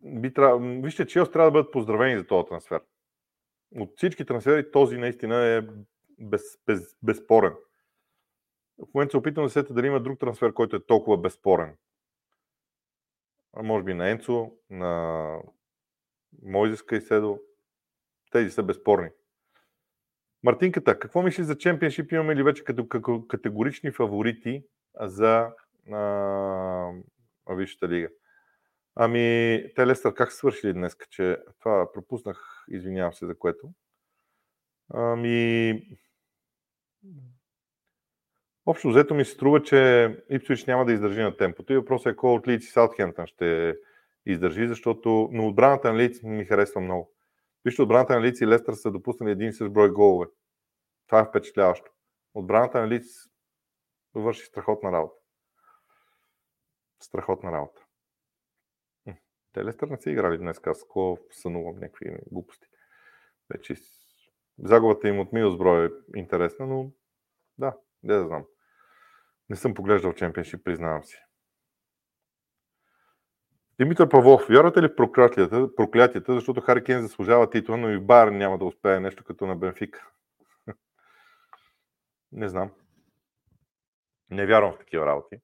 [0.00, 0.80] би трябва...
[0.82, 2.80] Вижте, Челси трябва да бъдат поздравени за този трансфер.
[3.76, 5.62] От всички трансфери този наистина е
[6.18, 7.54] без, без, безспорен.
[8.82, 11.76] В момента се опитвам да сета дали има друг трансфер, който е толкова безспорен.
[13.56, 15.38] Може би на Енцо, на
[16.42, 17.40] Мойзес Кайседо.
[18.30, 19.08] Тези са безспорни.
[20.42, 22.12] Мартинката, какво мислиш за чемпионшип?
[22.12, 24.64] Имаме ли вече като, като категорични фаворити
[25.00, 25.52] за
[25.92, 26.92] а,
[27.50, 28.08] Висшата лига?
[28.94, 30.96] Ами, те Лестър как свършили днес?
[31.10, 33.72] Че това пропуснах, извинявам се за което.
[34.94, 35.82] Ами,
[38.66, 42.16] Общо взето ми се струва, че Ипсвич няма да издържи на темпото и въпросът е
[42.16, 43.76] кой от Лиц и Саутхемптън ще
[44.26, 47.12] издържи, защото но отбраната на Лиц ми харесва много.
[47.64, 50.26] Вижте, отбраната на Лиц и Лестър са допуснали един с брой голове.
[51.06, 51.92] Това е впечатляващо.
[52.34, 53.06] Отбраната на Лиц
[54.14, 55.20] върши страхотна работа.
[57.00, 57.82] Страхотна работа.
[59.52, 62.66] Те Лестър не са играли днес, аз какво сънувам някакви глупости.
[63.52, 63.74] Вече
[64.58, 66.90] загубата им от Милсброй е интересна, но
[67.58, 68.44] да, не да знам.
[69.50, 71.16] Не съм поглеждал чемпионшип, признавам си.
[73.78, 78.28] Димитър Павлов, вярвате ли в проклятията, проклятията защото Хари Кен заслужава титла, но и Бар
[78.28, 80.08] няма да успее нещо като на Бенфика?
[82.32, 82.70] Не знам.
[84.30, 85.40] Не вярвам в такива работи.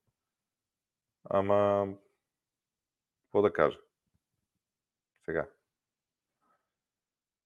[1.31, 1.89] Ама,
[3.25, 3.79] какво да кажа?
[5.25, 5.47] Сега.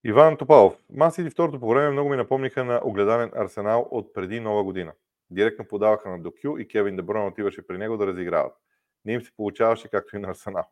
[0.05, 0.75] Иван Топалов.
[0.91, 4.93] Масити второто по време много ми напомниха на огледален арсенал от преди нова година.
[5.33, 8.57] Директно подаваха на Докю и Кевин Деброн отиваше при него да разиграват.
[9.05, 10.69] Не им се получаваше както и на Арсенал.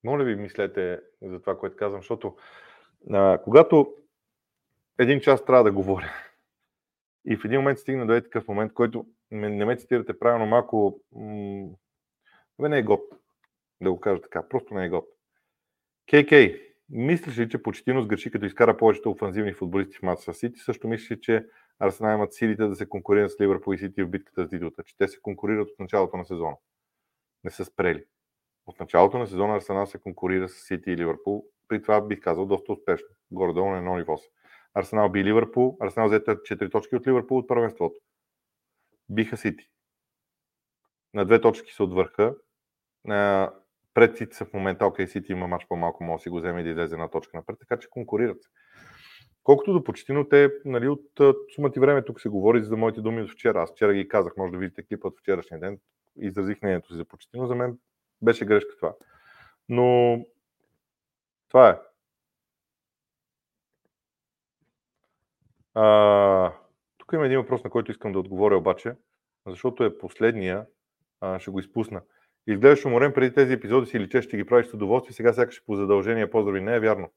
[0.05, 2.36] Моля ви, мислете за това, което казвам, защото
[3.12, 3.94] а, когато
[4.99, 6.12] един час трябва да говоря
[7.28, 11.01] и в един момент стигна до е такъв момент, който не ме цитирате правилно, малко
[11.12, 11.68] м-
[12.59, 13.01] не е год,
[13.80, 15.09] да го кажа така, просто не е год.
[16.07, 16.32] КК,
[16.91, 20.59] Мислиш ли, че Почетино сгреши, като изкара повечето офанзивни футболисти в матча Сити?
[20.61, 21.47] Също мислиш ли, че
[21.78, 24.84] Арсенал имат силите да се конкурират с Ливърпул и Сити в битката с титулата?
[24.84, 26.57] Че те се конкурират от началото на сезона?
[27.45, 28.05] Не са спрели.
[28.66, 31.45] От началото на сезона Арсенал се конкурира с Сити и Ливърпул.
[31.68, 33.09] При това бих казал доста успешно.
[33.30, 34.28] Горе-долу на едно ниво си.
[34.74, 35.76] Арсенал би Ливърпул.
[35.80, 38.01] Арсенал взе 4 точки от Ливърпул от първенството.
[39.09, 39.70] Биха Сити.
[41.14, 42.34] На две точки се отвърха.
[43.99, 46.61] Пред Сити са в момента, окей, Сити има мач по-малко, може да си го вземе
[46.61, 48.49] и да излезе на точка напред, така че конкурират се.
[49.42, 51.05] Колкото до почтино, те нали, от
[51.55, 53.62] сумата и време тук се говори за моите думи от вчера.
[53.62, 55.78] Аз вчера ги казах, може да видите клипа от вчерашния ден.
[56.16, 57.46] Изразих мнението си за почтино.
[57.46, 57.78] За мен
[58.22, 58.94] беше грешка това.
[59.68, 60.18] Но
[61.49, 61.78] това е.
[65.74, 66.53] А,
[66.99, 68.94] тук има един въпрос, на който искам да отговоря обаче,
[69.46, 70.66] защото е последния,
[71.20, 72.03] а, ще го изпусна.
[72.49, 75.76] Изглеждаш уморен преди тези епизоди си личеш, ще ги правиш с удоволствие, сега сякаш по
[75.76, 76.61] задължение поздрави.
[76.61, 77.12] Не е вярно.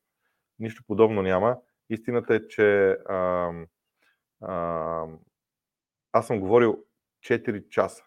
[0.59, 1.57] Нищо подобно няма.
[1.89, 3.51] Истината е, че а,
[4.41, 5.05] а,
[6.11, 6.83] аз съм говорил
[7.25, 8.03] 4 часа.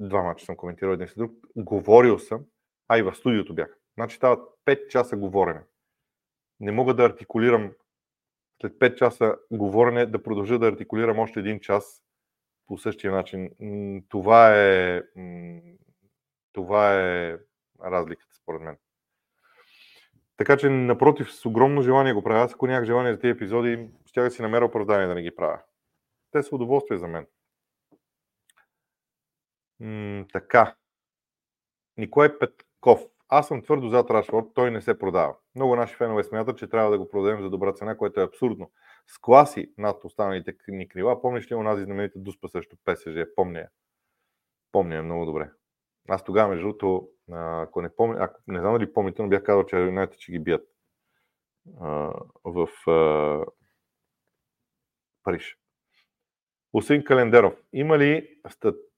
[0.00, 1.32] Два мача съм коментирал един след друг.
[1.56, 2.44] Говорил съм,
[2.88, 3.76] а и в студиото бях.
[3.94, 5.60] Значи стават 5 часа говорене.
[6.60, 7.72] Не мога да артикулирам
[8.60, 12.02] след 5 часа говорене да продължа да артикулирам още един час
[12.70, 13.50] по същия начин.
[14.08, 15.02] Това е,
[16.52, 17.38] това е
[17.84, 18.76] разликата, според мен.
[20.36, 22.44] Така че, напротив, с огромно желание го правя.
[22.44, 25.34] Аз ако нямах желание за тези епизоди, ще да си намеря оправдание да не ги
[25.34, 25.62] правя.
[26.30, 27.26] Те са удоволствие за мен.
[29.80, 30.76] М- така.
[31.96, 33.00] Николай Петков.
[33.32, 35.36] Аз съм твърдо зад Рашфорд, той не се продава.
[35.54, 38.70] Много наши фенове смятат, че трябва да го продадем за добра цена, което е абсурдно.
[39.06, 41.22] С класи над останалите ни крила.
[41.22, 43.26] Помниш ли онази знаменита дуспа също ПСЖ?
[43.36, 43.68] Помня.
[44.72, 45.50] Помня много добре.
[46.08, 49.66] Аз тогава, между другото, ако не помня, ако не знам дали помните, но бях казал,
[49.66, 50.68] че Юнайтед че ги бият
[52.44, 52.68] в
[55.22, 55.58] Париж.
[56.72, 57.54] Усин Календеров.
[57.72, 58.40] Има ли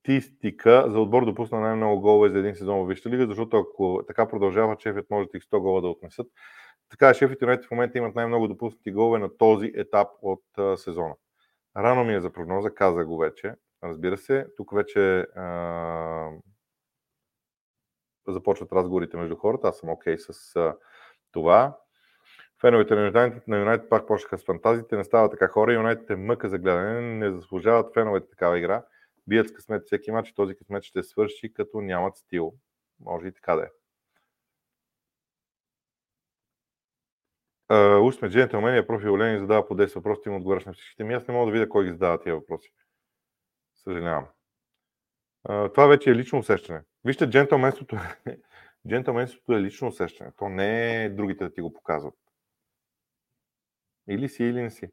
[0.02, 4.28] статистика за отбор допусна най-много голове за един сезон в Висшата лига, защото ако така
[4.28, 6.26] продължава, Шефът може да их 100 гола да отнесат.
[6.90, 11.14] Така, Шефът Юнайтед в момента имат най-много допуснати голове на този етап от а, сезона.
[11.76, 13.54] Рано ми е за прогноза, каза го вече.
[13.84, 16.28] Разбира се, тук вече а,
[18.28, 19.68] започват разговорите между хората.
[19.68, 20.76] Аз съм окей okay с а,
[21.32, 21.78] това.
[22.60, 24.96] Феновете на Юнайтед, на Юнайтед пак почнаха с фантазиите.
[24.96, 25.72] Не става така хора.
[25.72, 27.00] Юнайтед е мъка за гледане.
[27.00, 28.82] Не заслужават феновете такава игра.
[29.26, 32.54] Бият с късмет всеки матч и този късмет ще свърши, като нямат стил.
[33.00, 33.68] Може и така да е.
[38.00, 41.14] уж сме джентълмени, е профил Олени задава по 10 въпроси, им отговаряш на всичките ми.
[41.14, 42.72] Аз не мога да видя кой ги задава тия въпроси.
[43.74, 44.26] Съжалявам.
[45.44, 46.82] това вече е лично усещане.
[47.04, 47.96] Вижте, джентълменството,
[48.88, 50.32] джентълменството е лично усещане.
[50.36, 52.14] То не е другите да ти го показват.
[54.08, 54.88] Или си, или не си.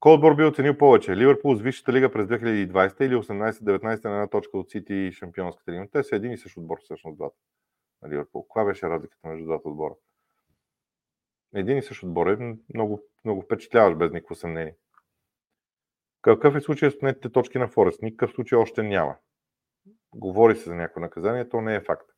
[0.00, 1.16] Кой отбор би оценил повече?
[1.16, 5.72] Ливърпул с Висшата лига през 2020 или 18-19 на една точка от Сити и Шампионската
[5.72, 5.88] лига?
[5.92, 7.36] Те са един и същ отбор всъщност двата
[8.02, 8.42] на Ливърпул.
[8.42, 9.94] Каква беше разликата между двата отбора?
[11.54, 14.76] Един и същ отбор е много, много впечатляващ, без никакво съмнение.
[16.22, 18.02] Какъв е случай с отнетите точки на Форест?
[18.02, 19.16] Никакъв случай още няма.
[20.14, 22.10] Говори се за някакво наказание, то не е факт.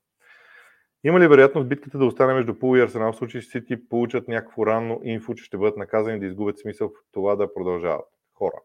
[1.04, 4.28] Има ли вероятност битката да остане между Пул и Арсенал в случай, че Сити получат
[4.28, 8.06] някакво ранно инфо, че ще бъдат наказани да изгубят смисъл в това да продължават?
[8.34, 8.62] Хора.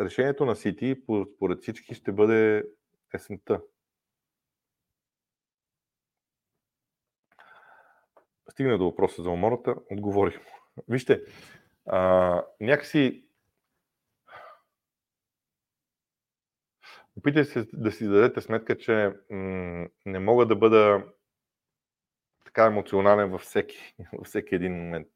[0.00, 0.96] Решението на Сити,
[1.36, 2.64] според всички, ще бъде
[3.14, 3.60] есента.
[8.50, 10.82] Стигна до въпроса за умората, отговорих му.
[10.88, 11.22] Вижте,
[11.86, 13.29] а, някакси
[17.16, 21.04] Опитайте се да си дадете сметка, че м- не мога да бъда
[22.44, 25.08] така емоционален във всеки, във всеки един момент.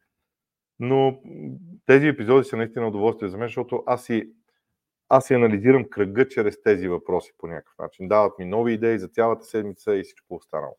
[0.78, 1.22] Но
[1.86, 4.32] тези епизоди са наистина удоволствие за мен, защото аз си,
[5.08, 8.08] аз си анализирам кръга чрез тези въпроси по някакъв начин.
[8.08, 10.76] Дават ми нови идеи за цялата седмица и всичко останало.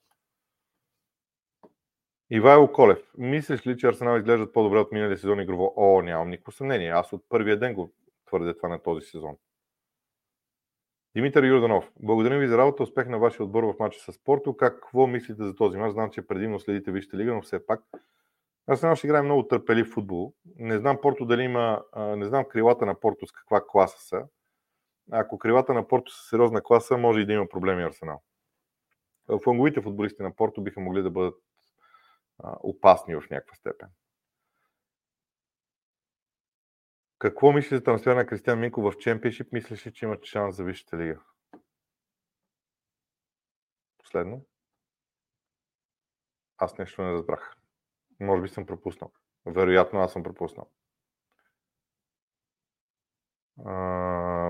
[2.29, 3.11] Ивайло Колев.
[3.17, 5.73] Мислиш ли, че Арсенал изглеждат по-добре от миналия сезон игрово?
[5.75, 6.89] О, нямам никакво съмнение.
[6.89, 7.93] Аз от първия ден го
[8.25, 9.37] твърдя това на този сезон.
[11.15, 14.57] Димитър Юрданов, благодарим ви за работа, успех на вашия отбор в матча с Порто.
[14.57, 15.91] Какво мислите за този мач?
[15.91, 17.81] Знам, че предимно следите Вижте лига, но все пак.
[18.67, 20.33] Аз ще играе много търпелив футбол.
[20.55, 24.25] Не знам Порто дали има, не знам крилата на Порто с каква класа са.
[25.11, 28.21] Ако крилата на Порто са сериозна класа, може и да има проблеми Арсенал.
[29.43, 31.35] Фланговите футболисти на Порто биха могли да бъдат
[32.43, 33.89] опасни в някаква степен.
[37.19, 39.51] Какво мислиш за трансфер на Кристиан Минко в Чемпионшип?
[39.51, 41.19] Мислиш ли, че има шанс за Висшата лига?
[43.97, 44.45] Последно.
[46.57, 47.55] Аз нещо не разбрах.
[48.19, 49.11] Може би съм пропуснал.
[49.45, 50.71] Вероятно аз съм пропуснал.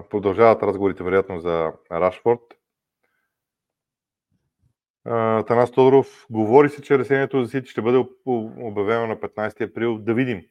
[0.09, 2.41] продължават разговорите, вероятно, за Рашфорд.
[5.47, 9.97] Танас Тодоров, говори се, че решението за Сити ще бъде обявено на 15 април.
[9.97, 10.41] Да видим.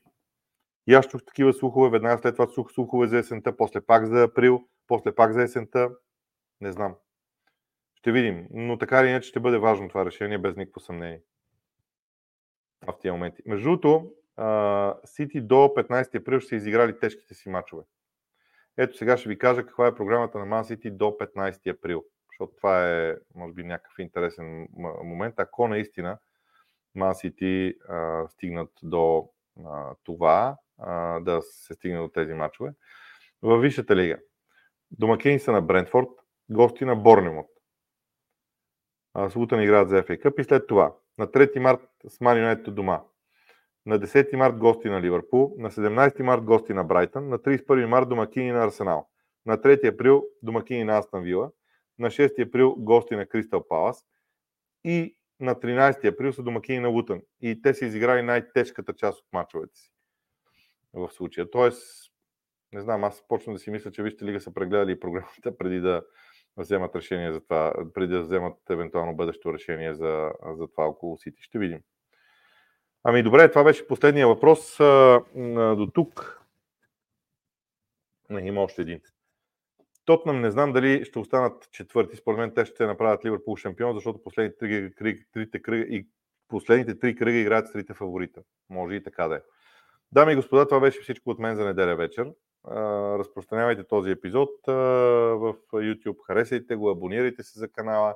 [0.86, 4.22] И аз чух такива слухове, веднага след това слух слухове за есента, после пак за
[4.22, 5.90] април, после пак за есента.
[6.60, 6.94] Не знам.
[7.94, 8.46] Ще видим.
[8.50, 11.20] Но така или иначе ще бъде важно това решение, без никакво съмнение.
[12.86, 13.42] В тези моменти.
[13.46, 14.10] Между другото,
[15.04, 17.82] Сити до 15 април ще са изиграли тежките си мачове.
[18.76, 22.56] Ето сега ще ви кажа каква е програмата на Man City до 15 април, защото
[22.56, 24.68] това е, може би, някакъв интересен
[25.04, 25.34] момент.
[25.38, 26.18] Ако наистина
[26.96, 29.28] City а, стигнат до
[29.66, 30.56] а, това,
[31.20, 32.72] да се стигне до тези мачове.
[33.42, 34.18] Във Висшата лига.
[34.90, 36.08] Домакини са на Брентфорд,
[36.50, 37.46] гости на Борнемот.
[39.28, 43.02] Субота играят за FA Cup и след това на 3 март с United дома.
[43.86, 48.08] На 10 март гости на Ливърпул, на 17 март гости на Брайтън, на 31 март
[48.08, 49.08] домакини на Арсенал,
[49.46, 51.50] на 3 април домакини на Астан Вила,
[51.98, 54.04] на 6 април гости на Кристал Палас
[54.84, 57.22] и на 13 април са домакини на Лутън.
[57.40, 59.93] И те са изиграли най-тежката част от мачовете си
[60.94, 61.50] в случая.
[61.50, 62.12] Тоест,
[62.72, 66.02] не знам, аз почвам да си мисля, че вижте лига са прегледали програмата преди да
[66.56, 71.42] вземат решение за това, преди да вземат евентуално бъдещо решение за, за това около Сити.
[71.42, 71.80] Ще видим.
[73.04, 74.76] Ами добре, това беше последния въпрос.
[75.76, 76.40] До тук.
[78.30, 79.00] Не, има още един.
[80.04, 82.16] Тотнам не знам дали ще останат четвърти.
[82.16, 86.06] Според мен те ще направят Ливърпул шампион, защото последните три, три, трите кръга и
[86.48, 88.42] последните три кръга играят с трите фаворита.
[88.70, 89.40] Може и така да е.
[90.14, 92.32] Дами и господа, това беше всичко от мен за неделя вечер.
[93.18, 98.14] Разпространявайте този епизод в YouTube, харесайте го, абонирайте се за канала.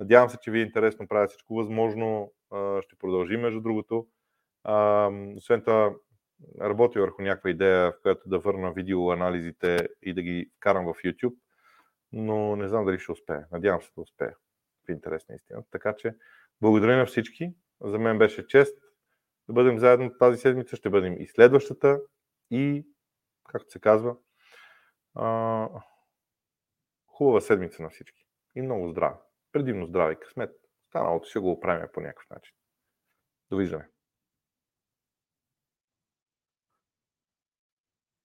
[0.00, 2.32] Надявам се, че ви е интересно, правя всичко възможно.
[2.80, 4.06] Ще продължим, между другото.
[5.36, 5.94] Освен това,
[6.60, 11.34] работя върху някаква идея, в която да върна видеоанализите и да ги карам в YouTube,
[12.12, 13.46] но не знам дали ще успея.
[13.52, 14.34] Надявам се да успея.
[14.86, 15.68] В интерес на истината.
[15.70, 16.14] Така че,
[16.60, 17.52] благодаря на всички.
[17.80, 18.85] За мен беше чест
[19.48, 20.76] да бъдем заедно тази седмица.
[20.76, 22.00] Ще бъдем и следващата.
[22.50, 22.86] И,
[23.44, 24.16] както се казва,
[27.06, 28.26] хубава седмица на всички.
[28.54, 29.16] И много здраве.
[29.52, 30.50] Предимно здраве и късмет.
[30.88, 32.54] Станалото ще го оправим по някакъв начин.
[33.50, 33.88] Довиждане.